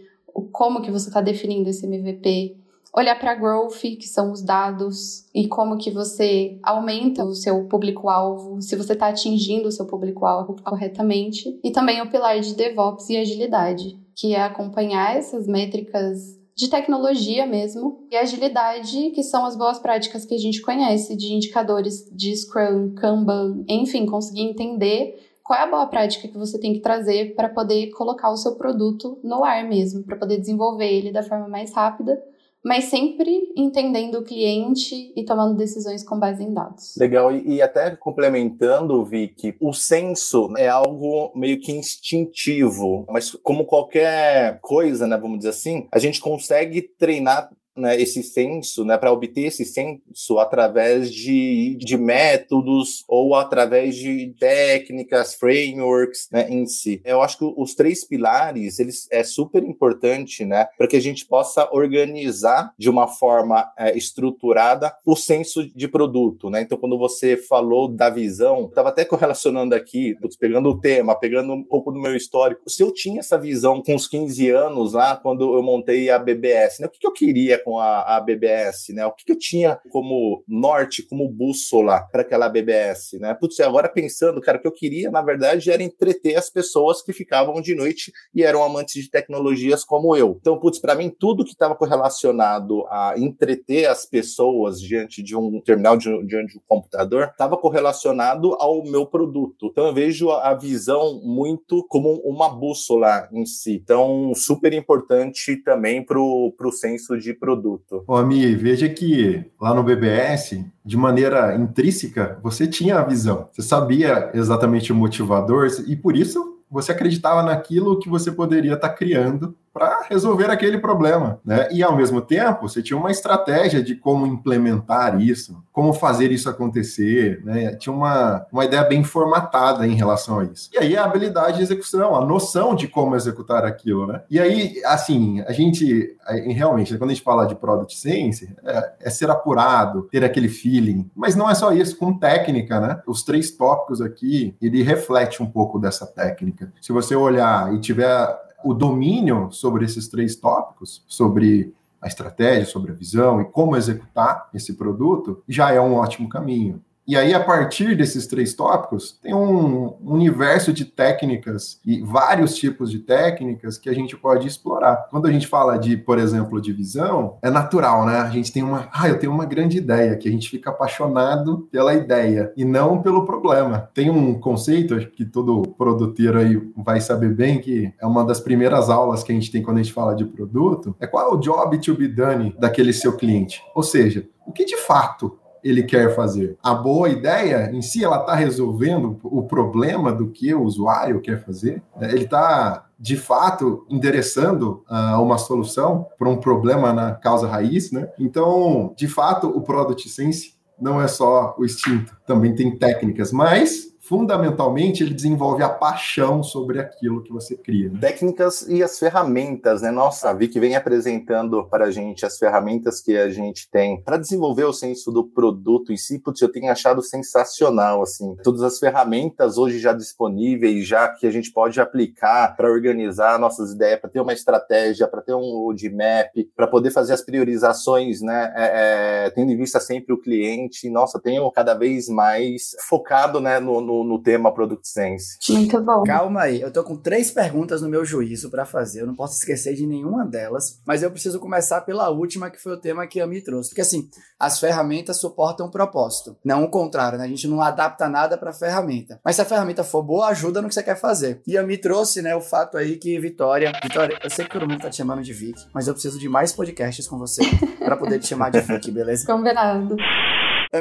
como 0.51 0.83
que 0.83 0.91
você 0.91 1.07
está 1.07 1.19
definindo 1.19 1.67
esse 1.67 1.87
MVP, 1.87 2.55
olhar 2.95 3.17
para 3.17 3.33
growth, 3.33 3.81
que 3.81 4.07
são 4.07 4.31
os 4.31 4.43
dados, 4.43 5.25
e 5.33 5.47
como 5.47 5.79
que 5.79 5.89
você 5.89 6.59
aumenta 6.61 7.25
o 7.25 7.33
seu 7.33 7.63
público-alvo, 7.65 8.61
se 8.61 8.75
você 8.75 8.93
está 8.93 9.07
atingindo 9.07 9.67
o 9.67 9.71
seu 9.71 9.87
público-alvo 9.87 10.57
corretamente, 10.63 11.59
e 11.63 11.71
também 11.71 12.03
o 12.03 12.09
pilar 12.11 12.39
de 12.39 12.53
DevOps 12.53 13.09
e 13.09 13.17
agilidade, 13.17 14.02
que 14.15 14.35
é 14.35 14.41
acompanhar 14.41 15.15
essas 15.17 15.47
métricas 15.47 16.39
de 16.55 16.69
tecnologia 16.69 17.45
mesmo 17.45 18.05
e 18.11 18.15
agilidade, 18.15 19.09
que 19.11 19.23
são 19.23 19.45
as 19.45 19.55
boas 19.55 19.79
práticas 19.79 20.25
que 20.25 20.35
a 20.35 20.37
gente 20.37 20.61
conhece 20.61 21.15
de 21.15 21.33
indicadores 21.33 22.07
de 22.11 22.35
Scrum, 22.35 22.93
Kanban, 22.93 23.63
enfim, 23.67 24.05
conseguir 24.05 24.43
entender 24.43 25.19
qual 25.43 25.59
é 25.59 25.63
a 25.63 25.69
boa 25.69 25.87
prática 25.87 26.27
que 26.27 26.37
você 26.37 26.59
tem 26.59 26.73
que 26.73 26.79
trazer 26.79 27.35
para 27.35 27.49
poder 27.49 27.89
colocar 27.91 28.31
o 28.31 28.37
seu 28.37 28.55
produto 28.55 29.19
no 29.23 29.43
ar 29.43 29.67
mesmo, 29.67 30.03
para 30.03 30.15
poder 30.15 30.37
desenvolver 30.37 30.91
ele 30.91 31.11
da 31.11 31.23
forma 31.23 31.47
mais 31.47 31.73
rápida 31.73 32.21
mas 32.63 32.85
sempre 32.85 33.51
entendendo 33.55 34.19
o 34.19 34.23
cliente 34.23 35.11
e 35.15 35.25
tomando 35.25 35.57
decisões 35.57 36.03
com 36.03 36.17
base 36.17 36.43
em 36.43 36.53
dados. 36.53 36.95
Legal, 36.97 37.35
e, 37.35 37.55
e 37.55 37.61
até 37.61 37.95
complementando, 37.95 39.03
Vicky, 39.03 39.55
o 39.59 39.73
senso 39.73 40.53
é 40.57 40.69
algo 40.69 41.31
meio 41.35 41.59
que 41.59 41.71
instintivo, 41.71 43.05
mas 43.09 43.31
como 43.43 43.65
qualquer 43.65 44.59
coisa, 44.61 45.05
né, 45.05 45.17
vamos 45.17 45.39
dizer 45.39 45.49
assim, 45.49 45.87
a 45.91 45.99
gente 45.99 46.21
consegue 46.21 46.81
treinar 46.81 47.49
né, 47.75 47.99
esse 47.99 48.21
senso, 48.23 48.85
né, 48.85 48.97
para 48.97 49.11
obter 49.11 49.47
esse 49.47 49.65
senso 49.65 50.39
através 50.39 51.11
de, 51.11 51.75
de 51.79 51.97
métodos 51.97 53.03
ou 53.07 53.35
através 53.35 53.95
de 53.95 54.33
técnicas, 54.39 55.35
frameworks 55.35 56.29
né, 56.31 56.47
em 56.49 56.65
si. 56.65 57.01
Eu 57.03 57.21
acho 57.21 57.37
que 57.37 57.53
os 57.57 57.73
três 57.75 58.03
pilares 58.03 58.79
eles 58.79 59.07
é 59.11 59.23
super 59.23 59.63
importante, 59.63 60.45
né, 60.45 60.67
para 60.77 60.87
que 60.87 60.95
a 60.95 61.01
gente 61.01 61.25
possa 61.25 61.67
organizar 61.73 62.73
de 62.77 62.89
uma 62.89 63.07
forma 63.07 63.71
é, 63.77 63.97
estruturada 63.97 64.93
o 65.05 65.15
senso 65.15 65.65
de 65.75 65.87
produto, 65.87 66.49
né. 66.49 66.61
Então, 66.61 66.77
quando 66.77 66.97
você 66.97 67.35
falou 67.37 67.87
da 67.87 68.09
visão, 68.09 68.65
estava 68.65 68.89
até 68.89 69.05
correlacionando 69.05 69.75
aqui, 69.75 70.15
pegando 70.39 70.69
o 70.69 70.79
tema, 70.79 71.15
pegando 71.15 71.53
um 71.53 71.63
pouco 71.63 71.91
do 71.91 71.99
meu 71.99 72.15
histórico. 72.15 72.69
Se 72.69 72.83
eu 72.83 72.91
tinha 72.91 73.19
essa 73.19 73.37
visão 73.37 73.81
com 73.81 73.95
os 73.95 74.07
15 74.07 74.49
anos 74.49 74.93
lá, 74.93 75.15
quando 75.15 75.55
eu 75.55 75.63
montei 75.63 76.09
a 76.09 76.19
BBS, 76.19 76.79
né, 76.79 76.87
o 76.87 76.89
que, 76.89 76.99
que 76.99 77.07
eu 77.07 77.11
queria 77.11 77.62
com 77.63 77.79
a, 77.79 78.17
a 78.17 78.19
BBS, 78.19 78.93
né? 78.93 79.05
O 79.05 79.11
que, 79.11 79.25
que 79.25 79.31
eu 79.31 79.37
tinha 79.37 79.79
como 79.89 80.43
norte, 80.47 81.03
como 81.03 81.27
bússola 81.27 82.01
para 82.11 82.21
aquela 82.21 82.49
BBS, 82.49 83.19
né? 83.19 83.33
Putz, 83.33 83.59
agora 83.59 83.89
pensando, 83.89 84.41
cara, 84.41 84.57
o 84.57 84.61
que 84.61 84.67
eu 84.67 84.71
queria, 84.71 85.09
na 85.09 85.21
verdade, 85.21 85.71
era 85.71 85.83
entreter 85.83 86.35
as 86.35 86.49
pessoas 86.49 87.01
que 87.01 87.13
ficavam 87.13 87.61
de 87.61 87.75
noite 87.75 88.11
e 88.33 88.43
eram 88.43 88.63
amantes 88.63 89.03
de 89.03 89.09
tecnologias 89.09 89.83
como 89.83 90.15
eu. 90.15 90.37
Então, 90.39 90.59
putz, 90.59 90.79
para 90.79 90.95
mim, 90.95 91.09
tudo 91.09 91.43
que 91.43 91.51
estava 91.51 91.75
correlacionado 91.75 92.85
a 92.87 93.13
entreter 93.17 93.85
as 93.85 94.05
pessoas 94.05 94.81
diante 94.81 95.21
de 95.21 95.35
um 95.35 95.61
terminal, 95.61 95.97
diante 95.97 96.27
de 96.27 96.57
um 96.57 96.61
computador, 96.67 97.29
estava 97.31 97.57
correlacionado 97.57 98.53
ao 98.55 98.83
meu 98.83 99.05
produto. 99.05 99.67
Então, 99.71 99.87
eu 99.87 99.93
vejo 99.93 100.29
a 100.31 100.53
visão 100.53 101.21
muito 101.23 101.85
como 101.89 102.21
uma 102.23 102.49
bússola 102.49 103.27
em 103.31 103.45
si. 103.45 103.75
Então, 103.83 104.33
super 104.35 104.73
importante 104.73 105.57
também 105.57 106.03
para 106.03 106.19
o 106.19 106.71
senso 106.71 107.17
de 107.17 107.33
produto. 107.53 108.03
Ô, 108.07 108.15
Ami, 108.15 108.55
veja 108.55 108.89
que 108.89 109.45
lá 109.59 109.73
no 109.73 109.83
BBS, 109.83 110.65
de 110.83 110.97
maneira 110.97 111.55
intrínseca, 111.55 112.39
você 112.41 112.67
tinha 112.67 112.97
a 112.97 113.03
visão. 113.03 113.49
Você 113.51 113.61
sabia 113.61 114.31
exatamente 114.33 114.91
o 114.91 114.95
motivador 114.95 115.67
e 115.87 115.95
por 115.95 116.15
isso 116.15 116.59
você 116.69 116.91
acreditava 116.91 117.43
naquilo 117.43 117.99
que 117.99 118.09
você 118.09 118.31
poderia 118.31 118.73
estar 118.73 118.89
tá 118.89 118.95
criando 118.95 119.55
para 119.73 120.05
resolver 120.07 120.51
aquele 120.51 120.77
problema, 120.77 121.39
né? 121.43 121.67
E 121.71 121.81
ao 121.81 121.95
mesmo 121.95 122.21
tempo, 122.21 122.69
você 122.69 122.81
tinha 122.81 122.97
uma 122.97 123.09
estratégia 123.09 123.81
de 123.81 123.95
como 123.95 124.27
implementar 124.27 125.19
isso, 125.19 125.63
como 125.71 125.93
fazer 125.93 126.31
isso 126.31 126.47
acontecer, 126.47 127.41
né? 127.43 127.75
Tinha 127.75 127.93
uma, 127.93 128.45
uma 128.51 128.65
ideia 128.65 128.83
bem 128.83 129.03
formatada 129.03 129.87
em 129.87 129.95
relação 129.95 130.39
a 130.39 130.43
isso. 130.43 130.69
E 130.71 130.77
aí 130.77 130.95
a 130.95 131.03
habilidade 131.03 131.57
de 131.57 131.63
execução, 131.63 132.15
a 132.15 132.23
noção 132.23 132.75
de 132.75 132.87
como 132.87 133.15
executar 133.15 133.65
aquilo, 133.65 134.05
né? 134.05 134.21
E 134.29 134.39
aí, 134.39 134.79
assim, 134.85 135.41
a 135.41 135.51
gente 135.51 136.15
realmente, 136.29 136.95
quando 136.97 137.09
a 137.09 137.13
gente 137.13 137.23
fala 137.23 137.45
de 137.45 137.55
product 137.55 137.97
sense, 137.97 138.55
é, 138.63 138.93
é 139.01 139.09
ser 139.09 139.29
apurado, 139.29 140.03
ter 140.03 140.23
aquele 140.23 140.49
feeling, 140.49 141.09
mas 141.15 141.35
não 141.35 141.49
é 141.49 141.55
só 141.55 141.71
isso, 141.71 141.97
com 141.97 142.17
técnica, 142.17 142.79
né? 142.79 143.01
Os 143.07 143.23
três 143.23 143.49
tópicos 143.51 144.01
aqui, 144.01 144.55
ele 144.61 144.83
reflete 144.83 145.41
um 145.41 145.47
pouco 145.47 145.79
dessa 145.79 146.05
técnica. 146.05 146.71
Se 146.79 146.91
você 146.91 147.15
olhar 147.15 147.73
e 147.73 147.79
tiver 147.79 148.43
o 148.63 148.73
domínio 148.73 149.51
sobre 149.51 149.85
esses 149.85 150.07
três 150.07 150.35
tópicos, 150.35 151.03
sobre 151.07 151.73
a 152.01 152.07
estratégia, 152.07 152.65
sobre 152.65 152.91
a 152.91 152.95
visão 152.95 153.41
e 153.41 153.45
como 153.45 153.77
executar 153.77 154.49
esse 154.53 154.73
produto, 154.73 155.41
já 155.47 155.71
é 155.71 155.79
um 155.79 155.95
ótimo 155.95 156.27
caminho. 156.27 156.81
E 157.05 157.17
aí, 157.17 157.33
a 157.33 157.39
partir 157.39 157.97
desses 157.97 158.25
três 158.27 158.53
tópicos, 158.53 159.19
tem 159.21 159.33
um 159.33 159.97
universo 160.01 160.71
de 160.71 160.85
técnicas 160.85 161.77
e 161.85 162.01
vários 162.01 162.55
tipos 162.55 162.89
de 162.89 162.99
técnicas 162.99 163.77
que 163.77 163.89
a 163.89 163.93
gente 163.93 164.15
pode 164.15 164.47
explorar. 164.47 165.07
Quando 165.09 165.27
a 165.27 165.31
gente 165.31 165.45
fala 165.45 165.77
de, 165.77 165.97
por 165.97 166.17
exemplo, 166.17 166.61
de 166.61 166.71
visão, 166.71 167.37
é 167.41 167.49
natural, 167.49 168.05
né? 168.05 168.19
A 168.19 168.29
gente 168.29 168.53
tem 168.53 168.63
uma, 168.63 168.87
ah, 168.93 169.09
eu 169.09 169.19
tenho 169.19 169.33
uma 169.33 169.45
grande 169.45 169.77
ideia, 169.77 170.15
que 170.15 170.29
a 170.29 170.31
gente 170.31 170.49
fica 170.49 170.69
apaixonado 170.69 171.67
pela 171.69 171.93
ideia 171.93 172.53
e 172.55 172.63
não 172.63 173.01
pelo 173.01 173.25
problema. 173.25 173.89
Tem 173.93 174.09
um 174.09 174.39
conceito 174.39 174.97
que 175.11 175.25
todo 175.25 175.61
produteiro 175.77 176.39
aí 176.39 176.71
vai 176.77 177.01
saber 177.01 177.33
bem, 177.33 177.59
que 177.59 177.93
é 177.99 178.07
uma 178.07 178.23
das 178.23 178.39
primeiras 178.39 178.89
aulas 178.89 179.23
que 179.23 179.31
a 179.33 179.35
gente 179.35 179.51
tem 179.51 179.61
quando 179.61 179.77
a 179.79 179.83
gente 179.83 179.93
fala 179.93 180.15
de 180.15 180.23
produto, 180.23 180.95
é 181.01 181.05
qual 181.05 181.29
é 181.29 181.33
o 181.33 181.37
job 181.37 181.77
to 181.79 181.95
be 181.95 182.07
done 182.07 182.55
daquele 182.57 182.93
seu 182.93 183.17
cliente. 183.17 183.61
Ou 183.75 183.83
seja, 183.83 184.25
o 184.47 184.53
que 184.53 184.63
de 184.63 184.77
fato 184.77 185.37
ele 185.63 185.83
quer 185.83 186.13
fazer. 186.15 186.57
A 186.61 186.73
boa 186.73 187.09
ideia 187.09 187.71
em 187.73 187.81
si, 187.81 188.03
ela 188.03 188.19
está 188.19 188.35
resolvendo 188.35 189.19
o 189.23 189.43
problema 189.43 190.11
do 190.11 190.27
que 190.27 190.53
o 190.53 190.63
usuário 190.63 191.21
quer 191.21 191.43
fazer. 191.43 191.81
Ele 192.01 192.25
está, 192.25 192.85
de 192.99 193.15
fato, 193.15 193.85
endereçando 193.89 194.83
uh, 194.89 195.21
uma 195.21 195.37
solução 195.37 196.07
para 196.17 196.29
um 196.29 196.37
problema 196.37 196.91
na 196.91 197.13
causa 197.13 197.47
raiz, 197.47 197.91
né? 197.91 198.09
Então, 198.19 198.93
de 198.97 199.07
fato, 199.07 199.47
o 199.47 199.61
Product 199.61 200.09
Sense 200.09 200.53
não 200.79 201.01
é 201.01 201.07
só 201.07 201.55
o 201.57 201.63
instinto, 201.63 202.15
também 202.25 202.53
tem 202.53 202.77
técnicas, 202.77 203.31
mas 203.31 203.92
fundamentalmente 204.03 205.01
ele 205.01 205.13
desenvolve 205.13 205.63
a 205.63 205.69
paixão 205.69 206.43
sobre 206.43 206.79
aquilo 206.79 207.23
que 207.23 207.31
você 207.31 207.55
cria. 207.55 207.89
Né? 207.89 207.99
Técnicas 208.01 208.67
e 208.67 208.83
as 208.83 208.99
ferramentas, 208.99 209.81
né? 209.81 209.91
Nossa, 209.91 210.29
a 210.29 210.33
Vicky 210.33 210.59
vem 210.59 210.75
apresentando 210.75 211.63
para 211.69 211.85
a 211.85 211.91
gente 211.91 212.25
as 212.25 212.37
ferramentas 212.37 212.99
que 212.99 213.17
a 213.17 213.29
gente 213.29 213.69
tem 213.69 214.01
para 214.01 214.17
desenvolver 214.17 214.65
o 214.65 214.73
senso 214.73 215.09
do 215.09 215.23
produto 215.23 215.93
em 215.93 215.97
si. 215.97 216.19
Putz, 216.19 216.41
eu 216.41 216.51
tenho 216.51 216.69
achado 216.69 217.01
sensacional, 217.01 218.01
assim. 218.01 218.35
Todas 218.43 218.61
as 218.61 218.77
ferramentas 218.77 219.57
hoje 219.57 219.79
já 219.79 219.93
disponíveis, 219.93 220.85
já 220.85 221.07
que 221.07 221.25
a 221.25 221.31
gente 221.31 221.51
pode 221.51 221.79
aplicar 221.79 222.57
para 222.57 222.69
organizar 222.69 223.39
nossas 223.39 223.71
ideias, 223.71 224.01
para 224.01 224.09
ter 224.09 224.19
uma 224.19 224.33
estratégia, 224.33 225.07
para 225.07 225.21
ter 225.21 225.33
um 225.33 225.63
roadmap, 225.63 226.29
para 226.55 226.67
poder 226.67 226.91
fazer 226.91 227.13
as 227.13 227.21
priorizações, 227.21 228.21
né? 228.21 228.53
É, 228.55 229.25
é, 229.25 229.29
tendo 229.29 229.51
em 229.51 229.57
vista 229.57 229.79
sempre 229.79 230.13
o 230.13 230.19
cliente. 230.19 230.89
Nossa, 230.89 231.21
tenho 231.21 231.49
cada 231.51 231.73
vez 231.73 232.09
mais 232.09 232.75
focado, 232.89 233.39
né, 233.39 233.59
no, 233.59 233.79
no 233.79 233.92
no, 233.93 234.03
no 234.03 234.19
tema 234.19 234.51
Product 234.51 234.87
Sense. 234.87 235.37
Muito 235.49 235.79
bom. 235.81 236.03
Calma 236.03 236.41
aí, 236.41 236.61
eu 236.61 236.71
tô 236.71 236.83
com 236.83 236.95
três 236.95 237.29
perguntas 237.29 237.81
no 237.81 237.89
meu 237.89 238.03
juízo 238.03 238.49
para 238.49 238.65
fazer. 238.65 239.01
Eu 239.01 239.07
não 239.07 239.15
posso 239.15 239.37
esquecer 239.37 239.75
de 239.75 239.85
nenhuma 239.85 240.25
delas, 240.25 240.79
mas 240.85 241.03
eu 241.03 241.11
preciso 241.11 241.39
começar 241.39 241.81
pela 241.81 242.09
última, 242.09 242.49
que 242.49 242.61
foi 242.61 242.73
o 242.73 242.79
tema 242.79 243.05
que 243.05 243.21
a 243.21 243.27
me 243.27 243.41
trouxe. 243.41 243.69
Porque 243.69 243.81
assim, 243.81 244.09
as 244.39 244.59
ferramentas 244.59 245.17
suportam 245.17 245.67
o 245.67 245.71
propósito, 245.71 246.35
não 246.43 246.63
o 246.63 246.69
contrário, 246.69 247.17
né? 247.17 247.25
A 247.25 247.27
gente 247.27 247.47
não 247.47 247.61
adapta 247.61 248.09
nada 248.09 248.37
para 248.37 248.53
ferramenta. 248.53 249.19
Mas 249.23 249.35
se 249.35 249.41
a 249.41 249.45
ferramenta 249.45 249.83
for 249.83 250.01
boa, 250.01 250.27
ajuda 250.27 250.61
no 250.61 250.67
que 250.67 250.73
você 250.73 250.83
quer 250.83 250.99
fazer. 250.99 251.41
E 251.45 251.57
a 251.57 251.63
me 251.63 251.77
trouxe, 251.77 252.21
né, 252.21 252.35
o 252.35 252.41
fato 252.41 252.77
aí 252.77 252.97
que 252.97 253.19
Vitória, 253.19 253.71
Vitória, 253.81 254.17
eu 254.23 254.29
sei 254.29 254.45
que 254.45 254.51
todo 254.51 254.67
mundo 254.67 254.81
tá 254.81 254.89
te 254.89 254.97
chamando 254.97 255.21
de 255.21 255.33
Vic, 255.33 255.59
mas 255.73 255.87
eu 255.87 255.93
preciso 255.93 256.19
de 256.19 256.27
mais 256.27 256.51
podcasts 256.51 257.07
com 257.07 257.17
você 257.17 257.41
para 257.79 257.95
poder 257.95 258.19
te 258.19 258.27
chamar 258.27 258.49
de 258.49 258.61
Vic, 258.61 258.91
beleza? 258.91 259.25
Combinado 259.31 259.95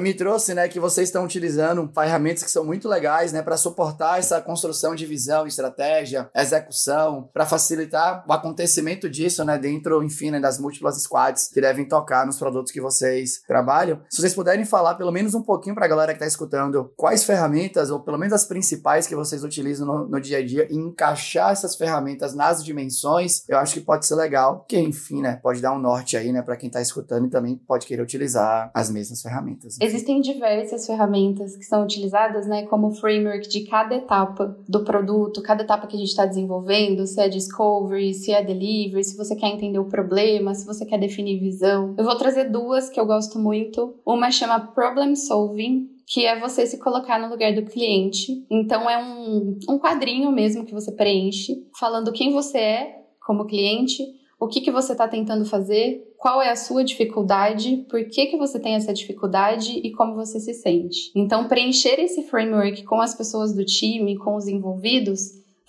me 0.00 0.14
trouxe, 0.14 0.54
né, 0.54 0.68
que 0.68 0.80
vocês 0.80 1.08
estão 1.08 1.24
utilizando 1.24 1.90
ferramentas 1.94 2.42
que 2.42 2.50
são 2.50 2.64
muito 2.64 2.88
legais, 2.88 3.32
né, 3.32 3.42
para 3.42 3.56
suportar 3.56 4.18
essa 4.18 4.40
construção 4.40 4.94
de 4.94 5.04
visão, 5.04 5.46
estratégia, 5.46 6.30
execução, 6.34 7.28
para 7.32 7.44
facilitar 7.44 8.24
o 8.26 8.32
acontecimento 8.32 9.08
disso, 9.08 9.44
né, 9.44 9.58
dentro, 9.58 10.02
enfim, 10.02 10.30
né, 10.30 10.40
das 10.40 10.58
múltiplas 10.58 11.02
squads 11.02 11.48
que 11.48 11.60
devem 11.60 11.86
tocar 11.86 12.26
nos 12.26 12.38
produtos 12.38 12.72
que 12.72 12.80
vocês 12.80 13.42
trabalham. 13.46 14.00
Se 14.08 14.20
vocês 14.20 14.34
puderem 14.34 14.64
falar 14.64 14.94
pelo 14.94 15.12
menos 15.12 15.34
um 15.34 15.42
pouquinho 15.42 15.74
para 15.74 15.84
a 15.84 15.88
galera 15.88 16.12
que 16.12 16.16
está 16.16 16.26
escutando, 16.26 16.92
quais 16.96 17.24
ferramentas, 17.24 17.90
ou 17.90 18.00
pelo 18.00 18.18
menos 18.18 18.32
as 18.32 18.44
principais 18.44 19.06
que 19.06 19.14
vocês 19.14 19.44
utilizam 19.44 19.86
no, 19.86 20.08
no 20.08 20.20
dia 20.20 20.38
a 20.38 20.46
dia, 20.46 20.66
e 20.70 20.76
encaixar 20.76 21.52
essas 21.52 21.76
ferramentas 21.76 22.34
nas 22.34 22.64
dimensões, 22.64 23.42
eu 23.48 23.58
acho 23.58 23.74
que 23.74 23.80
pode 23.80 24.06
ser 24.06 24.14
legal, 24.14 24.64
que 24.68 24.78
enfim, 24.78 25.20
né, 25.20 25.38
pode 25.42 25.60
dar 25.60 25.72
um 25.72 25.78
norte 25.78 26.16
aí, 26.16 26.32
né, 26.32 26.42
para 26.42 26.56
quem 26.56 26.68
está 26.68 26.80
escutando 26.80 27.26
e 27.26 27.30
também 27.30 27.56
pode 27.56 27.86
querer 27.86 28.02
utilizar 28.02 28.70
as 28.74 28.90
mesmas 28.90 29.20
ferramentas. 29.20 29.76
Existem 29.82 30.20
diversas 30.20 30.86
ferramentas 30.86 31.56
que 31.56 31.64
são 31.64 31.82
utilizadas, 31.82 32.46
né, 32.46 32.62
como 32.66 32.94
framework 32.94 33.48
de 33.48 33.64
cada 33.64 33.96
etapa 33.96 34.56
do 34.68 34.84
produto, 34.84 35.42
cada 35.42 35.64
etapa 35.64 35.88
que 35.88 35.96
a 35.96 35.98
gente 35.98 36.10
está 36.10 36.24
desenvolvendo, 36.24 37.04
se 37.04 37.20
é 37.20 37.28
discovery, 37.28 38.14
se 38.14 38.30
é 38.30 38.44
delivery, 38.44 39.02
se 39.02 39.16
você 39.16 39.34
quer 39.34 39.48
entender 39.48 39.80
o 39.80 39.88
problema, 39.88 40.54
se 40.54 40.64
você 40.64 40.86
quer 40.86 40.98
definir 40.98 41.40
visão. 41.40 41.96
Eu 41.98 42.04
vou 42.04 42.14
trazer 42.14 42.44
duas 42.44 42.88
que 42.88 43.00
eu 43.00 43.04
gosto 43.04 43.40
muito. 43.40 43.96
Uma 44.06 44.30
chama 44.30 44.60
Problem 44.60 45.16
Solving, 45.16 45.90
que 46.06 46.24
é 46.26 46.38
você 46.38 46.64
se 46.64 46.78
colocar 46.78 47.18
no 47.18 47.28
lugar 47.28 47.52
do 47.52 47.64
cliente. 47.64 48.46
Então 48.48 48.88
é 48.88 49.02
um, 49.02 49.58
um 49.68 49.80
quadrinho 49.80 50.30
mesmo 50.30 50.64
que 50.64 50.72
você 50.72 50.92
preenche, 50.92 51.66
falando 51.76 52.12
quem 52.12 52.32
você 52.32 52.58
é 52.58 53.02
como 53.18 53.46
cliente, 53.46 54.04
o 54.42 54.48
que, 54.48 54.60
que 54.60 54.72
você 54.72 54.90
está 54.90 55.06
tentando 55.06 55.44
fazer, 55.44 56.02
qual 56.18 56.42
é 56.42 56.50
a 56.50 56.56
sua 56.56 56.82
dificuldade, 56.82 57.86
por 57.88 58.04
que, 58.06 58.26
que 58.26 58.36
você 58.36 58.58
tem 58.58 58.74
essa 58.74 58.92
dificuldade 58.92 59.78
e 59.84 59.92
como 59.92 60.16
você 60.16 60.40
se 60.40 60.52
sente. 60.52 61.12
Então, 61.14 61.46
preencher 61.46 62.00
esse 62.00 62.24
framework 62.24 62.82
com 62.82 63.00
as 63.00 63.14
pessoas 63.14 63.54
do 63.54 63.64
time, 63.64 64.18
com 64.18 64.34
os 64.34 64.48
envolvidos, 64.48 65.20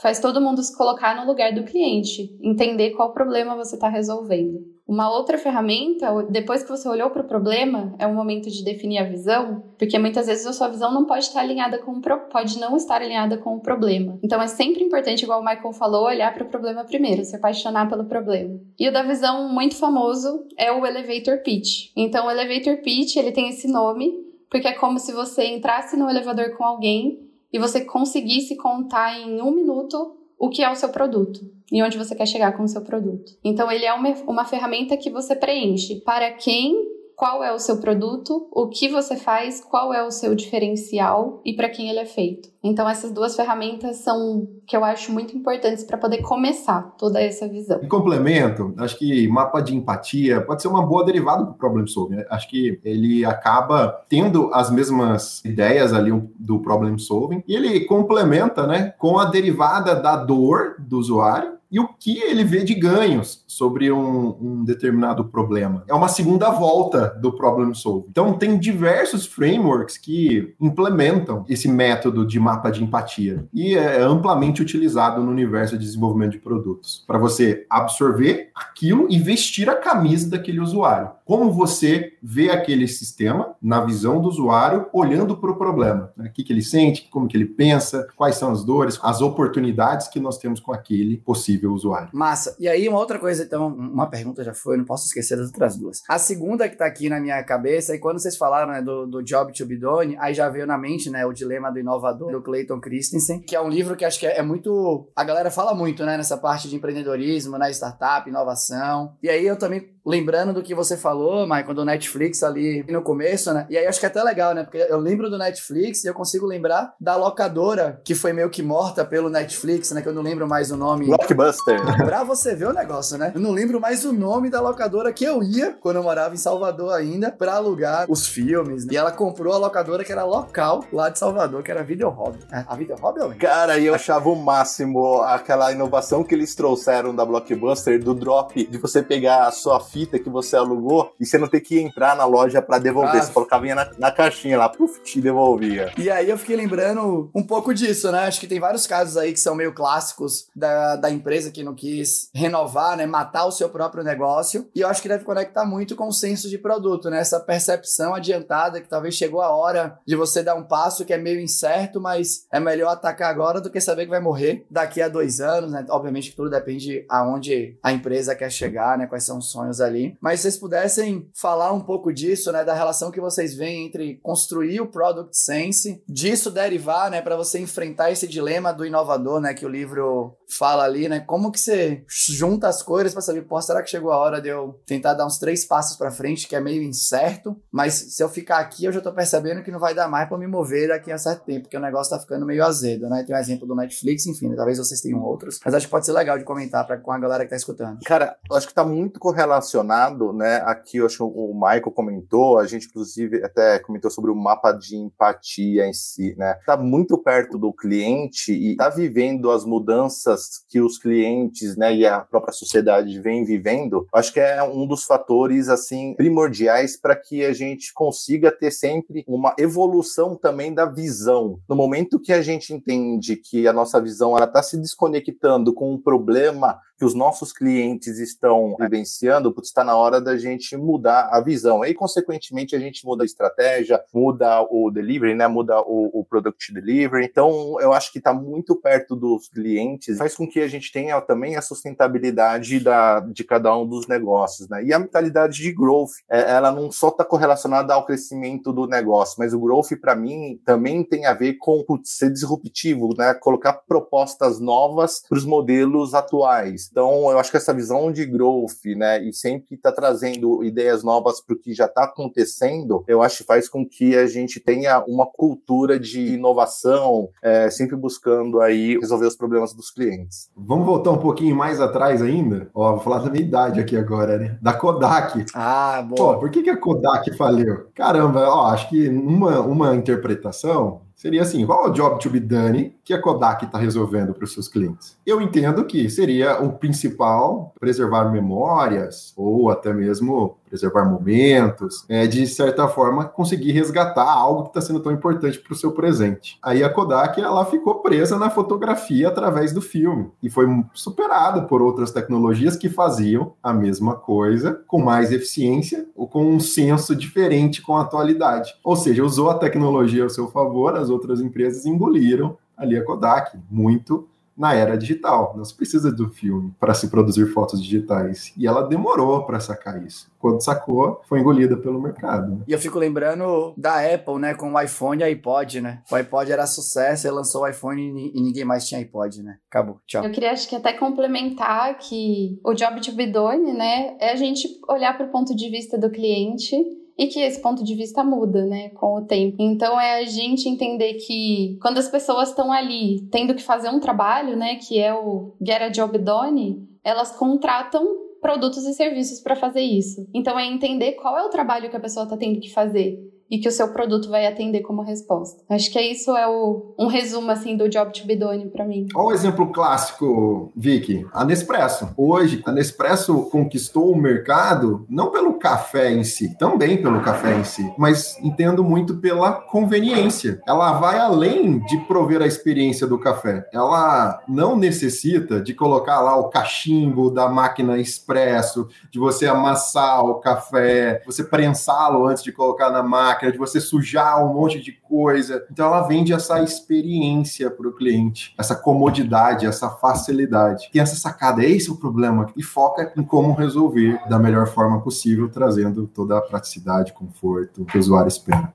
faz 0.02 0.20
todo 0.20 0.42
mundo 0.42 0.64
se 0.64 0.76
colocar 0.76 1.16
no 1.16 1.28
lugar 1.28 1.54
do 1.54 1.66
cliente, 1.66 2.36
entender 2.42 2.96
qual 2.96 3.14
problema 3.14 3.56
você 3.56 3.76
está 3.76 3.88
resolvendo. 3.88 4.73
Uma 4.86 5.10
outra 5.10 5.38
ferramenta, 5.38 6.24
depois 6.30 6.62
que 6.62 6.70
você 6.70 6.88
olhou 6.90 7.10
para 7.10 7.22
o 7.22 7.28
problema, 7.28 7.96
é 7.98 8.06
o 8.06 8.14
momento 8.14 8.50
de 8.50 8.64
definir 8.64 9.00
a 9.00 9.10
visão, 9.10 9.64
porque 9.80 9.98
muitas 9.98 10.28
vezes 10.28 10.46
a 10.46 10.52
sua 10.52 10.68
visão 10.68 10.94
não 10.94 11.06
pode 11.06 11.26
estar 11.26 11.40
alinhada 11.40 11.78
com 11.80 11.94
o 11.94 12.02
pode 12.30 12.60
não 12.60 12.76
estar 12.76 13.02
alinhada 13.02 13.38
com 13.38 13.56
o 13.56 13.62
problema. 13.62 14.20
Então 14.22 14.42
é 14.42 14.48
sempre 14.48 14.84
importante, 14.84 15.24
igual 15.24 15.40
o 15.40 15.46
Michael 15.46 15.72
falou, 15.74 16.06
olhar 16.06 16.34
para 16.34 16.44
o 16.44 16.50
problema 16.50 16.84
primeiro, 16.84 17.24
se 17.24 17.36
apaixonar 17.36 17.88
pelo 17.88 18.06
problema. 18.06 18.60
E 18.78 18.88
o 18.90 18.92
da 18.92 19.04
visão 19.04 19.48
muito 19.48 19.76
famoso 19.76 20.46
é 20.58 20.72
o 20.72 20.86
elevator 20.86 21.42
pitch. 21.44 21.92
Então 21.96 22.28
o 22.28 22.32
elevator 22.32 22.78
pitch, 22.82 23.16
ele 23.16 23.32
tem 23.32 23.50
esse 23.50 23.68
nome 23.68 24.12
porque 24.54 24.68
é 24.68 24.74
como 24.74 25.00
se 25.00 25.12
você 25.12 25.46
entrasse 25.48 25.98
no 25.98 26.08
elevador 26.08 26.56
com 26.56 26.64
alguém 26.64 27.28
e 27.52 27.58
você 27.58 27.84
conseguisse 27.84 28.56
contar 28.56 29.20
em 29.20 29.42
um 29.42 29.50
minuto 29.50 30.16
o 30.38 30.50
que 30.50 30.64
é 30.64 30.72
o 30.72 30.76
seu 30.76 30.90
produto 30.90 31.40
e 31.72 31.82
onde 31.82 31.98
você 31.98 32.16
quer 32.16 32.26
chegar 32.26 32.56
com 32.56 32.64
o 32.64 32.68
seu 32.68 32.82
produto. 32.82 33.32
Então, 33.44 33.72
ele 33.72 33.86
é 33.86 33.94
uma, 33.94 34.10
uma 34.28 34.46
ferramenta 34.46 34.98
que 34.98 35.10
você 35.10 35.36
preenche 35.36 36.02
para 36.02 36.32
quem 36.32 36.76
qual 37.16 37.44
é 37.44 37.52
o 37.52 37.60
seu 37.60 37.78
produto, 37.78 38.48
o 38.52 38.68
que 38.68 38.90
você 38.90 39.16
faz, 39.16 39.62
qual 39.62 39.94
é 39.94 40.04
o 40.04 40.12
seu 40.12 40.36
diferencial 40.36 41.42
e 41.46 41.56
para 41.56 41.70
quem 41.70 41.90
ele 41.90 42.00
é 42.00 42.06
feito. 42.06 42.50
Então 42.64 42.88
essas 42.88 43.12
duas 43.12 43.36
ferramentas 43.36 43.98
são 43.98 44.48
que 44.66 44.76
eu 44.76 44.84
acho 44.84 45.12
muito 45.12 45.36
importantes 45.36 45.84
para 45.84 45.98
poder 45.98 46.22
começar 46.22 46.96
toda 46.98 47.22
essa 47.22 47.48
visão. 47.48 47.82
Em 47.84 47.88
complemento, 47.88 48.74
acho 48.78 48.98
que 48.98 49.28
mapa 49.28 49.62
de 49.62 49.76
empatia 49.76 50.42
pode 50.42 50.62
ser 50.62 50.70
uma 50.70 50.86
boa 50.86 51.04
derivada 51.04 51.44
do 51.44 51.54
problem 51.54 51.86
solving. 51.86 52.24
Acho 52.30 52.50
que 52.50 52.80
ele 52.84 53.26
acaba 53.26 54.06
tendo 54.08 54.50
as 54.54 54.72
mesmas 54.72 55.44
ideias 55.44 55.94
ali 55.94 56.12
do 56.40 56.60
problem 56.60 56.98
solving 56.98 57.44
e 57.48 57.56
ele 57.56 57.82
complementa, 57.86 58.66
né, 58.66 58.94
com 58.98 59.20
a 59.20 59.26
derivada 59.26 59.96
da 59.96 60.16
dor 60.16 60.76
do 60.80 60.98
usuário 60.98 61.54
e 61.74 61.80
o 61.80 61.88
que 61.88 62.20
ele 62.20 62.44
vê 62.44 62.64
de 62.64 62.76
ganhos 62.76 63.44
sobre 63.48 63.92
um, 63.92 64.38
um, 64.40 64.64
determinado 64.64 65.26
problema. 65.26 65.84
É 65.88 65.94
uma 65.94 66.08
segunda 66.08 66.52
volta 66.52 67.08
do 67.20 67.32
problem 67.32 67.74
solving. 67.74 68.06
Então, 68.12 68.34
tem 68.34 68.60
diversos 68.60 69.26
frameworks 69.26 69.98
que 69.98 70.54
implementam 70.62 71.44
esse 71.50 71.68
método 71.68 72.28
de 72.28 72.40
mapa 72.40 72.70
de 72.70 72.84
empatia 72.84 73.48
e 73.52 73.74
é 73.74 74.00
amplamente 74.02 74.62
utilizado 74.62 75.24
no 75.24 75.32
universo 75.32 75.76
de 75.76 75.84
desenvolvimento 75.84 76.34
de 76.34 76.40
produtos 76.40 77.04
para 77.08 77.18
você 77.18 77.66
absorver 77.68 78.52
aquilo 78.54 79.08
e 79.10 79.18
vestir 79.18 79.68
a 79.68 79.76
camisa 79.76 80.30
daquele 80.30 80.60
usuário. 80.60 81.10
Como 81.26 81.52
você 81.52 82.14
vê 82.22 82.52
aquele 82.52 82.88
sistema 82.88 83.56
na 83.60 83.84
visão 83.84 84.22
do 84.22 84.28
usuário, 84.28 84.88
olhando 84.94 85.38
para 85.38 85.50
o 85.50 85.56
problema. 85.56 86.12
Né? 86.16 86.28
O 86.28 86.32
que, 86.32 86.44
que 86.44 86.54
ele 86.54 86.62
sente, 86.62 87.08
como 87.10 87.28
que 87.28 87.36
ele 87.36 87.46
pensa, 87.46 88.08
quais 88.16 88.36
são 88.36 88.52
as 88.52 88.64
dores, 88.64 89.00
as 89.02 89.22
oportunidades 89.22 90.08
que 90.08 90.20
nós 90.20 90.38
temos 90.38 90.60
com 90.60 90.72
aquele 90.72 91.18
possível 91.18 91.63
usuário. 91.72 92.10
Massa. 92.14 92.56
E 92.60 92.68
aí, 92.68 92.88
uma 92.90 93.00
outra 93.00 93.20
coisa, 93.20 93.44
então, 93.44 93.68
uma 93.68 94.08
pergunta 94.08 94.44
já 94.44 94.54
foi, 94.54 94.78
não 94.78 94.86
posso 94.86 95.06
esquecer 95.06 95.38
das 95.38 95.48
outras 95.48 95.78
duas. 95.78 96.02
A 96.10 96.18
segunda 96.18 96.68
que 96.68 96.76
está 96.76 96.86
aqui 96.86 97.10
na 97.10 97.20
minha 97.20 97.42
cabeça, 97.44 97.96
e 97.96 98.00
quando 98.00 98.20
vocês 98.20 98.36
falaram 98.36 98.72
né, 98.72 98.82
do, 98.82 99.06
do 99.06 99.24
Job 99.24 99.54
to 99.54 99.66
be 99.66 99.78
done, 99.78 100.18
aí 100.20 100.34
já 100.34 100.50
veio 100.50 100.66
na 100.66 100.78
mente 100.78 101.10
né, 101.10 101.26
o 101.26 101.34
Dilema 101.34 101.72
do 101.72 101.80
Inovador, 101.80 102.32
do 102.32 102.42
Clayton 102.42 102.80
Christensen, 102.80 103.42
que 103.42 103.56
é 103.56 103.62
um 103.62 103.70
livro 103.70 103.96
que 103.96 104.06
acho 104.06 104.20
que 104.20 104.28
é, 104.28 104.40
é 104.40 104.42
muito. 104.42 105.10
A 105.16 105.24
galera 105.24 105.52
fala 105.52 105.74
muito 105.74 106.06
né, 106.06 106.18
nessa 106.18 106.38
parte 106.38 106.68
de 106.70 106.76
empreendedorismo, 106.76 107.58
né, 107.58 107.72
startup, 107.72 108.30
inovação. 108.30 109.16
E 109.22 109.30
aí 109.30 109.46
eu 109.46 109.58
também 109.58 109.94
lembrando 110.06 110.54
do 110.54 110.62
que 110.62 110.76
você 110.76 110.98
falou, 110.98 111.44
Michael, 111.44 111.74
do 111.74 111.86
Netflix 111.86 112.44
ali 112.44 112.84
no 112.90 113.02
começo, 113.02 113.54
né? 113.54 113.66
E 113.70 113.78
aí 113.78 113.86
acho 113.88 114.00
que 114.00 114.06
é 114.06 114.10
até 114.10 114.22
legal, 114.22 114.54
né? 114.54 114.64
Porque 114.64 114.78
eu 114.78 115.00
lembro 115.00 115.30
do 115.30 115.38
Netflix 115.38 116.04
e 116.04 116.08
eu 116.08 116.14
consigo 116.14 116.46
lembrar 116.46 116.94
da 117.00 117.16
locadora 117.16 118.02
que 118.04 118.14
foi 118.14 118.34
meio 118.34 118.50
que 118.50 118.62
morta 118.62 119.06
pelo 119.06 119.30
Netflix, 119.30 119.92
né? 119.92 120.02
Que 120.02 120.10
eu 120.10 120.14
não 120.14 120.22
lembro 120.22 120.48
mais 120.48 120.72
o 120.72 120.78
nome. 120.78 121.06
Blockbuster. 121.06 121.80
pra 122.06 122.24
você 122.24 122.56
ver 122.56 122.68
o 122.68 122.74
negócio, 122.74 123.18
né? 123.18 123.32
Eu 123.34 123.42
não 123.42 123.52
lembro 123.52 123.80
mais 123.80 124.04
o 124.06 124.12
nome 124.12 124.50
da 124.50 124.62
locadora 124.62 125.14
que 125.14 125.24
eu 125.24 125.42
ia 125.42 125.74
quando 125.80 125.98
eu 125.98 126.04
morava 126.04 126.34
em 126.34 126.38
Salvador 126.38 126.94
ainda 126.94 127.32
pra 127.32 127.56
alugar 127.56 128.06
os 128.10 128.28
filmes. 128.28 128.86
Né? 128.86 128.94
E 128.94 128.98
ela 128.98 129.12
comprou 129.12 129.54
a 129.54 129.58
locadora 129.58 130.04
que 130.04 130.12
era 130.12 130.24
local 130.24 130.84
lá 130.92 131.10
de 131.10 131.20
Salvador, 131.20 131.64
que 131.64 131.72
era 131.72 131.82
a 131.82 131.84
Video 131.84 132.10
Hobby. 132.10 132.40
É, 132.52 132.64
a 132.68 132.76
Video 132.76 132.96
Hobby 132.98 133.20
eu 133.20 133.28
lembro. 133.28 133.40
Cara, 133.40 133.78
e 133.78 133.86
eu 133.86 133.94
achava 133.94 134.30
o 134.30 134.36
máximo 134.36 135.22
aquela 135.22 135.72
inovação 135.72 136.24
que 136.24 136.36
eles 136.36 136.56
trouxeram 136.56 137.16
da 137.16 137.26
Blockbuster 137.26 138.02
do 138.04 138.14
drop 138.14 138.66
de 138.66 138.78
você 138.78 139.02
pegar 139.02 139.48
a 139.48 139.52
sua 139.52 139.80
fita 139.94 140.18
que 140.18 140.30
você 140.30 140.56
alugou 140.56 141.14
e 141.20 141.26
você 141.26 141.38
não 141.38 141.48
ter 141.48 141.62
que 141.62 141.80
entrar 141.80 142.16
na 142.16 142.26
loja 142.26 142.62
para 142.62 142.80
devolver. 142.80 143.22
Ah. 143.22 143.22
Você 143.22 143.32
colocava 143.32 143.64
na, 143.64 143.92
na 144.00 144.12
caixinha 144.12 144.58
lá, 144.58 144.68
puf, 144.68 145.00
te 145.02 145.22
devolvia. 145.22 145.92
E 145.98 146.10
aí 146.10 146.28
eu 146.28 146.38
fiquei 146.38 146.56
lembrando 146.56 147.30
um 147.34 147.44
pouco 147.44 147.72
disso, 147.74 148.12
né? 148.12 148.26
Acho 148.26 148.40
que 148.40 148.48
tem 148.48 148.60
vários 148.60 148.88
casos 148.88 149.16
aí 149.16 149.32
que 149.32 149.40
são 149.40 149.54
meio 149.54 149.74
clássicos 149.74 150.48
da, 150.56 150.96
da 150.96 151.12
empresa 151.12 151.52
que 151.52 151.64
não 151.64 151.76
quis 151.76 152.30
renovar, 152.34 152.98
né? 152.98 153.06
Matar 153.06 153.46
o 153.46 153.52
seu 153.52 153.70
próprio 153.70 154.04
negócio. 154.04 154.68
E 154.76 154.82
eu 154.82 154.88
acho 154.88 155.02
que 155.02 155.08
deve 155.08 155.24
conectar 155.24 155.64
muito 155.64 155.96
com 155.96 156.08
o 156.08 156.14
senso 156.14 156.50
de 156.50 156.58
produto, 156.58 157.10
né? 157.10 157.20
Essa 157.20 157.40
percepção 157.40 158.16
adiantada 158.16 158.82
que 158.82 158.90
talvez 158.90 159.14
chegou 159.14 159.42
a 159.42 159.56
hora 159.56 160.00
de 160.08 160.16
você 160.16 160.42
dar 160.42 160.56
um 160.56 160.64
passo 160.64 161.06
que 161.06 161.14
é 161.14 161.18
meio 161.18 161.40
incerto, 161.40 162.02
mas 162.02 162.48
é 162.52 162.60
melhor 162.60 162.90
atacar 162.90 163.30
agora 163.30 163.62
do 163.62 163.70
que 163.70 163.80
saber 163.80 164.06
que 164.06 164.12
vai 164.12 164.20
morrer 164.20 164.66
daqui 164.72 165.02
a 165.02 165.08
dois 165.08 165.40
anos, 165.40 165.72
né? 165.72 165.86
Obviamente 165.90 166.32
que 166.32 166.36
tudo 166.36 166.50
depende 166.50 167.06
aonde 167.08 167.78
a 167.84 167.92
empresa 167.92 168.36
quer 168.36 168.52
chegar, 168.52 168.98
né? 168.98 169.06
Quais 169.06 169.24
são 169.24 169.38
os 169.38 169.52
sonhos 169.52 169.83
ali. 169.84 170.18
Mas 170.22 170.40
se 170.40 170.44
vocês 170.44 170.58
pudessem 170.58 171.30
falar 171.40 171.72
um 171.74 171.82
pouco 171.82 172.12
disso, 172.12 172.52
né, 172.52 172.64
da 172.64 172.74
relação 172.74 173.12
que 173.12 173.22
vocês 173.22 173.56
veem 173.56 173.88
entre 173.88 174.20
construir 174.22 174.82
o 174.82 174.88
Product 174.88 175.36
Sense, 175.38 176.04
disso 176.08 176.50
derivar, 176.50 177.12
né, 177.12 177.22
para 177.22 177.36
você 177.36 177.60
enfrentar 177.60 178.12
esse 178.12 178.28
dilema 178.28 178.74
do 178.74 178.86
inovador, 178.86 179.40
né, 179.40 179.54
que 179.54 179.66
o 179.66 179.70
livro 179.70 180.36
fala 180.58 180.84
ali, 180.84 181.08
né, 181.08 181.20
como 181.20 181.52
que 181.52 181.60
você 181.60 182.04
junta 182.08 182.68
as 182.68 182.82
coisas 182.82 183.14
para 183.14 183.22
saber, 183.22 183.44
pô, 183.44 183.62
será 183.62 183.82
que 183.82 183.90
chegou 183.90 184.12
a 184.12 184.18
hora 184.18 184.42
de 184.42 184.50
eu 184.50 184.80
tentar 184.86 185.14
dar 185.14 185.26
uns 185.26 185.38
três 185.38 185.66
passos 185.66 185.98
para 185.98 186.12
frente, 186.12 186.48
que 186.48 186.56
é 186.56 186.60
meio 186.60 186.84
incerto, 186.84 187.56
mas 187.72 187.94
se 187.94 188.24
eu 188.24 188.30
ficar 188.30 188.60
aqui, 188.60 188.86
eu 188.86 188.92
já 188.92 189.02
tô 189.02 189.12
percebendo 189.12 189.64
que 189.64 189.72
não 189.72 189.80
vai 189.80 189.94
dar 189.94 190.08
mais 190.08 190.28
para 190.28 190.38
me 190.38 190.48
mover 190.48 190.90
daqui 190.90 191.12
a 191.12 191.18
certo 191.18 191.46
tempo, 191.46 191.64
porque 191.64 191.78
o 191.78 191.82
negócio 191.82 192.16
tá 192.16 192.20
ficando 192.20 192.46
meio 192.46 192.64
azedo, 192.64 193.08
né? 193.08 193.24
Tem 193.26 193.36
um 193.36 193.40
exemplo 193.40 193.68
do 193.68 193.76
Netflix, 193.76 194.26
enfim, 194.26 194.50
né, 194.50 194.56
talvez 194.56 194.78
vocês 194.78 195.02
tenham 195.02 195.22
outros, 195.24 195.60
mas 195.64 195.74
acho 195.74 195.88
que 195.88 195.92
pode 195.92 196.06
ser 196.06 196.14
legal 196.14 196.38
de 196.38 196.44
comentar 196.44 196.86
para 196.86 196.98
com 196.98 197.12
a 197.12 197.20
galera 197.20 197.44
que 197.44 197.50
tá 197.50 197.56
escutando. 197.56 198.00
Cara, 198.06 198.38
acho 198.52 198.68
que 198.68 198.74
tá 198.74 198.84
muito 198.84 199.20
correlacionado 199.20 199.94
né? 200.34 200.62
Aqui 200.66 200.98
eu 200.98 201.06
acho 201.06 201.18
que 201.18 201.24
o 201.24 201.54
Michael 201.54 201.92
comentou, 201.92 202.60
a 202.60 202.66
gente 202.66 202.88
inclusive 202.88 203.44
até 203.44 203.80
comentou 203.80 204.10
sobre 204.10 204.32
o 204.32 204.36
mapa 204.36 204.72
de 204.72 204.96
empatia 204.96 205.88
em 205.88 205.94
si, 205.94 206.36
né? 206.38 206.56
Tá 206.66 206.78
muito 206.78 207.18
perto 207.18 207.58
do 207.58 207.74
cliente 207.74 208.54
e 208.54 208.76
tá 208.76 208.90
vivendo 208.90 209.52
as 209.52 209.66
mudanças 209.66 210.43
que 210.70 210.82
os 210.82 210.98
clientes, 210.98 211.76
né, 211.76 211.96
e 211.96 212.06
a 212.06 212.20
própria 212.20 212.54
sociedade 212.54 213.20
vem 213.20 213.44
vivendo. 213.44 214.08
Acho 214.14 214.34
que 214.34 214.40
é 214.40 214.64
um 214.64 214.88
dos 214.88 215.04
fatores 215.04 215.70
assim 215.70 216.14
primordiais 216.16 216.98
para 216.98 217.16
que 217.16 217.44
a 217.44 217.54
gente 217.54 217.94
consiga 217.94 218.52
ter 218.52 218.72
sempre 218.72 219.24
uma 219.28 219.56
evolução 219.58 220.36
também 220.36 220.74
da 220.74 220.86
visão. 220.86 221.60
No 221.68 221.76
momento 221.76 222.20
que 222.20 222.34
a 222.34 222.42
gente 222.42 222.74
entende 222.74 223.36
que 223.36 223.68
a 223.68 223.74
nossa 223.74 224.02
visão 224.02 224.38
está 224.38 224.64
se 224.64 224.78
desconectando 224.78 225.74
com 225.74 225.94
um 225.94 226.02
problema 226.02 226.80
que 227.04 227.06
os 227.06 227.14
nossos 227.14 227.52
clientes 227.52 228.18
estão 228.18 228.78
vivenciando, 228.80 229.54
está 229.62 229.84
na 229.84 229.94
hora 229.94 230.22
da 230.22 230.38
gente 230.38 230.78
mudar 230.78 231.28
a 231.34 231.42
visão. 231.42 231.84
E, 231.84 231.94
consequentemente, 231.94 232.78
a 232.78 232.80
gente 232.80 233.06
muda 233.06 233.24
a 233.24 233.26
estratégia, 233.26 234.02
muda 234.14 234.62
o 234.72 234.90
delivery, 234.90 235.36
né? 235.36 235.46
Muda 235.48 235.82
o, 235.82 236.22
o 236.22 236.24
product 236.24 236.74
delivery. 236.74 237.26
Então, 237.26 237.78
eu 237.82 237.92
acho 237.92 238.10
que 238.10 238.20
está 238.20 238.34
muito 238.34 238.74
perto 238.78 239.18
dos 239.18 239.50
clientes, 239.50 240.18
faz 240.18 240.34
com 240.34 240.48
que 240.48 240.62
a 240.62 240.68
gente 240.68 240.94
tenha 240.94 241.20
também 241.20 241.58
a 241.58 241.62
sustentabilidade 241.62 242.80
da, 242.80 243.20
de 243.20 243.44
cada 243.44 243.76
um 243.76 243.86
dos 243.86 244.08
negócios, 244.08 244.70
né? 244.70 244.82
E 244.86 244.94
a 244.94 245.00
mentalidade 245.00 245.62
de 245.62 245.74
growth, 245.74 246.12
é, 246.30 246.52
ela 246.52 246.72
não 246.72 246.90
só 246.90 247.10
está 247.10 247.26
correlacionada 247.26 247.94
ao 247.94 248.06
crescimento 248.06 248.72
do 248.72 248.88
negócio, 248.88 249.36
mas 249.40 249.54
o 249.54 249.60
growth, 249.60 249.92
para 250.00 250.16
mim, 250.16 250.58
também 250.66 251.04
tem 251.04 251.26
a 251.26 251.34
ver 251.34 251.56
com 251.56 251.84
putz, 251.84 252.12
ser 252.12 252.32
disruptivo, 252.32 253.14
né? 253.18 253.34
Colocar 253.34 253.74
propostas 253.74 254.62
novas 254.62 255.22
para 255.28 255.38
os 255.38 255.46
modelos 255.46 256.14
atuais. 256.14 256.93
Então, 256.94 257.32
eu 257.32 257.40
acho 257.40 257.50
que 257.50 257.58
essa 257.58 257.74
visão 257.74 258.12
de 258.12 258.24
growth, 258.24 258.86
né, 258.96 259.20
e 259.24 259.34
sempre 259.34 259.74
está 259.74 259.92
trazendo 259.92 260.64
ideias 260.64 261.04
novas 261.04 261.42
para 261.42 261.56
o 261.56 261.58
que 261.58 261.74
já 261.74 261.86
está 261.86 262.04
acontecendo, 262.04 263.04
eu 263.08 263.24
acho 263.24 263.38
que 263.38 263.44
faz 263.46 263.68
com 263.68 263.84
que 263.84 264.16
a 264.16 264.28
gente 264.28 264.60
tenha 264.60 265.04
uma 265.08 265.26
cultura 265.26 266.00
de 266.00 266.36
inovação, 266.36 267.30
é, 267.42 267.68
sempre 267.72 267.96
buscando 267.96 268.62
aí 268.62 268.96
resolver 269.00 269.26
os 269.26 269.36
problemas 269.36 269.74
dos 269.74 269.90
clientes. 269.90 270.52
Vamos 270.56 270.86
voltar 270.86 271.10
um 271.10 271.18
pouquinho 271.18 271.56
mais 271.56 271.82
atrás 271.82 272.22
ainda? 272.22 272.70
Ó, 272.76 272.92
vou 272.92 273.02
falar 273.02 273.24
da 273.24 273.32
minha 273.32 273.44
idade 273.44 273.80
aqui 273.80 273.98
agora, 273.98 274.38
né? 274.38 274.60
Da 274.62 274.74
Kodak. 274.74 275.46
Ah, 275.56 276.06
bom. 276.08 276.38
por 276.38 276.52
que, 276.52 276.62
que 276.62 276.70
a 276.70 276.78
Kodak 276.78 277.36
faliu? 277.36 277.88
Caramba, 277.96 278.48
ó, 278.48 278.68
acho 278.68 278.88
que 278.88 279.10
uma, 279.10 279.62
uma 279.62 279.96
interpretação 279.96 281.02
seria 281.24 281.42
assim: 281.42 281.66
qual 281.66 281.86
é 281.86 281.90
o 281.90 281.94
job 281.94 282.22
to 282.22 282.30
be 282.30 282.40
done 282.42 282.94
que 283.06 283.14
a 283.14 283.22
Kodak 283.22 283.64
está 283.64 283.78
resolvendo 283.78 284.34
para 284.34 284.44
os 284.44 284.52
seus 284.52 284.68
clientes? 284.68 285.18
Eu 285.26 285.42
entendo 285.42 285.86
que 285.86 286.10
seria 286.10 286.62
o 286.62 286.74
principal 286.74 287.74
preservar 287.80 288.30
memórias 288.30 289.34
ou 289.38 289.70
até 289.70 289.94
mesmo 289.94 290.58
preservar 290.74 291.06
momentos, 291.06 292.04
é, 292.10 292.26
de 292.26 292.48
certa 292.48 292.88
forma 292.88 293.26
conseguir 293.26 293.74
resgatar 293.74 294.28
algo 294.28 294.64
que 294.64 294.70
está 294.70 294.82
sendo 294.82 295.00
tão 295.00 295.12
importante 295.12 295.60
para 295.60 295.72
o 295.72 295.76
seu 295.76 295.92
presente. 295.92 296.58
Aí 296.64 296.84
a 296.84 296.90
Kodak 296.90 297.40
ela 297.40 297.64
ficou 297.64 298.02
presa 298.02 298.40
na 298.40 298.50
fotografia 298.50 299.28
através 299.28 299.72
do 299.72 299.84
filme 299.84 300.32
e 300.42 300.50
foi 300.50 300.66
superada 300.92 301.62
por 301.62 301.84
outras 301.84 302.12
tecnologias 302.12 302.76
que 302.76 302.90
faziam 302.90 303.54
a 303.62 303.72
mesma 303.72 304.16
coisa 304.16 304.82
com 304.88 305.00
mais 305.00 305.32
eficiência 305.32 306.08
ou 306.16 306.28
com 306.28 306.44
um 306.44 306.60
senso 306.60 307.16
diferente 307.16 307.80
com 307.80 307.96
a 307.96 308.02
atualidade. 308.02 308.74
Ou 308.84 308.96
seja, 308.96 309.24
usou 309.24 309.52
a 309.52 309.60
tecnologia 309.60 310.24
ao 310.24 310.30
seu 310.30 310.48
favor, 310.48 310.96
as 310.96 311.08
outras 311.08 311.40
empresas 311.40 311.86
engoliram 311.86 312.58
ali 312.76 312.98
a 312.98 313.06
Kodak 313.06 313.60
muito 313.70 314.28
na 314.58 314.74
era 314.74 314.98
digital. 314.98 315.54
Não 315.56 315.66
se 315.66 315.76
precisa 315.76 316.12
do 316.12 316.30
filme 316.30 316.74
para 316.80 316.94
se 316.94 317.10
produzir 317.10 317.48
fotos 317.48 317.82
digitais. 317.82 318.54
E 318.58 318.68
ela 318.68 318.88
demorou 318.88 319.46
para 319.46 319.60
sacar 319.60 320.04
isso. 320.04 320.32
Quando 320.40 320.64
sacou, 320.64 321.22
foi 321.28 321.40
engolida 321.40 321.78
pelo 321.78 322.02
mercado. 322.02 322.64
E 322.68 322.72
eu 322.72 322.80
fico 322.80 323.00
lembrando 323.00 323.74
da 323.78 324.00
Apple, 324.14 324.40
né, 324.40 324.54
com 324.54 324.74
o 324.74 324.82
iPhone 324.82 325.22
e 325.22 325.26
iPod, 325.26 325.82
né? 325.82 326.02
O 326.12 326.16
iPod 326.16 326.52
era 326.52 326.68
sucesso, 326.68 327.28
ele 327.28 327.36
lançou 327.36 327.62
o 327.62 327.68
iPhone 327.68 328.32
e 328.34 328.42
ninguém 328.42 328.66
mais 328.66 328.88
tinha 328.88 329.00
iPod, 329.00 329.42
né? 329.42 329.58
Acabou. 329.70 330.00
Tchau. 330.06 330.24
Eu 330.24 330.32
queria 330.32 330.52
acho 330.52 330.68
que 330.68 330.76
até 330.76 330.94
complementar 330.94 331.98
que 331.98 332.60
o 332.66 332.74
job 332.74 333.00
to 333.02 333.14
be 333.14 333.28
done, 333.28 333.72
né, 333.74 334.18
é 334.20 334.32
a 334.32 334.36
gente 334.36 334.68
olhar 334.90 335.16
para 335.16 335.28
o 335.28 335.32
ponto 335.32 335.56
de 335.56 335.70
vista 335.70 335.98
do 335.98 336.10
cliente 336.10 336.76
e 337.18 337.28
que 337.28 337.40
esse 337.40 337.62
ponto 337.62 337.84
de 337.84 337.96
vista 337.96 338.24
muda, 338.24 338.66
né, 338.66 338.90
com 338.90 339.18
o 339.18 339.26
tempo. 339.26 339.58
Então 339.60 340.00
é 340.00 340.20
a 340.20 340.26
gente 340.26 340.68
entender 340.68 341.16
que 341.16 341.78
quando 341.82 341.98
as 341.98 342.08
pessoas 342.08 342.50
estão 342.50 342.72
ali 342.72 343.22
tendo 343.32 343.54
que 343.54 343.64
fazer 343.64 343.90
um 343.90 344.00
trabalho, 344.00 344.56
né, 344.56 344.76
que 344.76 345.00
é 345.00 345.14
o 345.14 345.56
get 345.62 345.82
a 345.82 345.90
job 345.90 346.18
done, 346.18 346.88
elas 347.04 347.32
contratam 347.36 348.06
produtos 348.42 348.86
e 348.86 348.94
serviços 348.94 349.40
para 349.40 349.56
fazer 349.56 349.82
isso. 349.82 350.28
Então 350.34 350.60
é 350.60 350.66
entender 350.66 351.14
qual 351.14 351.38
é 351.38 351.44
o 351.44 351.50
trabalho 351.50 351.90
que 351.90 351.96
a 351.96 352.00
pessoa 352.00 352.26
está 352.26 352.36
tendo 352.36 352.60
que 352.60 352.72
fazer 352.72 353.33
e 353.54 353.60
que 353.60 353.70
o 353.70 353.72
seu 353.72 353.90
produto 353.90 354.32
vai 354.32 354.48
atender 354.48 354.82
como 354.82 355.04
resposta. 355.04 355.62
Acho 355.70 355.92
que 355.92 356.00
é 356.00 356.12
isso 356.12 356.36
é 356.36 356.48
o, 356.48 356.96
um 356.98 357.06
resumo 357.06 357.52
assim 357.52 357.78
do 357.78 357.88
job 357.88 358.12
to 358.12 358.26
be 358.26 358.36
done 358.36 358.68
para 358.72 358.84
mim. 358.84 359.06
Olha 359.14 359.28
o 359.28 359.32
exemplo 359.32 359.72
clássico, 359.72 360.72
Vicky, 360.76 361.24
a 361.32 361.46
Nespresso. 361.46 362.10
Hoje, 362.18 362.64
a 362.66 362.72
Nespresso 362.72 363.44
conquistou 363.52 364.12
o 364.12 364.20
mercado 364.20 365.06
não 365.08 365.30
pelo 365.30 365.60
café 365.60 366.12
em 366.12 366.24
si, 366.24 366.58
também 366.58 367.00
pelo 367.00 367.22
café 367.22 367.56
em 367.56 367.64
si, 367.64 367.94
mas 367.96 368.36
entendo 368.44 368.84
muito 368.84 369.18
pela 369.18 369.52
conveniência. 369.52 370.60
Ela 370.68 370.94
vai 370.94 371.20
além 371.20 371.78
de 371.86 371.98
prover 372.08 372.42
a 372.42 372.48
experiência 372.48 373.06
do 373.06 373.20
café. 373.20 373.70
Ela 373.72 374.42
não 374.48 374.76
necessita 374.76 375.62
de 375.62 375.76
colocar 375.76 376.22
lá 376.22 376.36
o 376.36 376.50
cachimbo 376.50 377.30
da 377.30 377.48
máquina 377.48 378.00
expresso, 378.00 378.88
de 379.12 379.20
você 379.20 379.46
amassar 379.46 380.26
o 380.26 380.40
café, 380.40 381.22
você 381.24 381.44
prensá-lo 381.44 382.26
antes 382.26 382.42
de 382.42 382.52
colocar 382.52 382.90
na 382.90 383.04
máquina 383.04 383.43
máquina, 383.44 383.52
de 383.52 383.58
você 383.58 383.80
sujar 383.80 384.44
um 384.44 384.54
monte 384.54 384.80
de 384.80 384.92
coisa. 384.92 385.66
Então 385.70 385.88
ela 385.88 386.08
vende 386.08 386.34
essa 386.34 386.62
experiência 386.62 387.70
para 387.70 387.88
o 387.88 387.94
cliente, 387.94 388.54
essa 388.58 388.76
comodidade, 388.76 389.66
essa 389.66 389.90
facilidade. 389.90 390.90
Tem 390.92 391.02
essa 391.02 391.16
sacada, 391.16 391.64
esse 391.64 391.90
é 391.90 391.94
o 391.94 391.98
problema, 391.98 392.48
e 392.56 392.64
foca 392.64 393.12
em 393.18 393.24
como 393.24 393.54
resolver 393.54 394.20
da 394.30 394.40
melhor 394.40 394.68
forma 394.68 395.02
possível, 395.02 395.50
trazendo 395.50 396.08
toda 396.08 396.38
a 396.38 396.42
praticidade, 396.42 397.14
conforto 397.14 397.86
que 397.86 397.98
o 397.98 398.00
usuário 398.00 398.28
espera. 398.28 398.74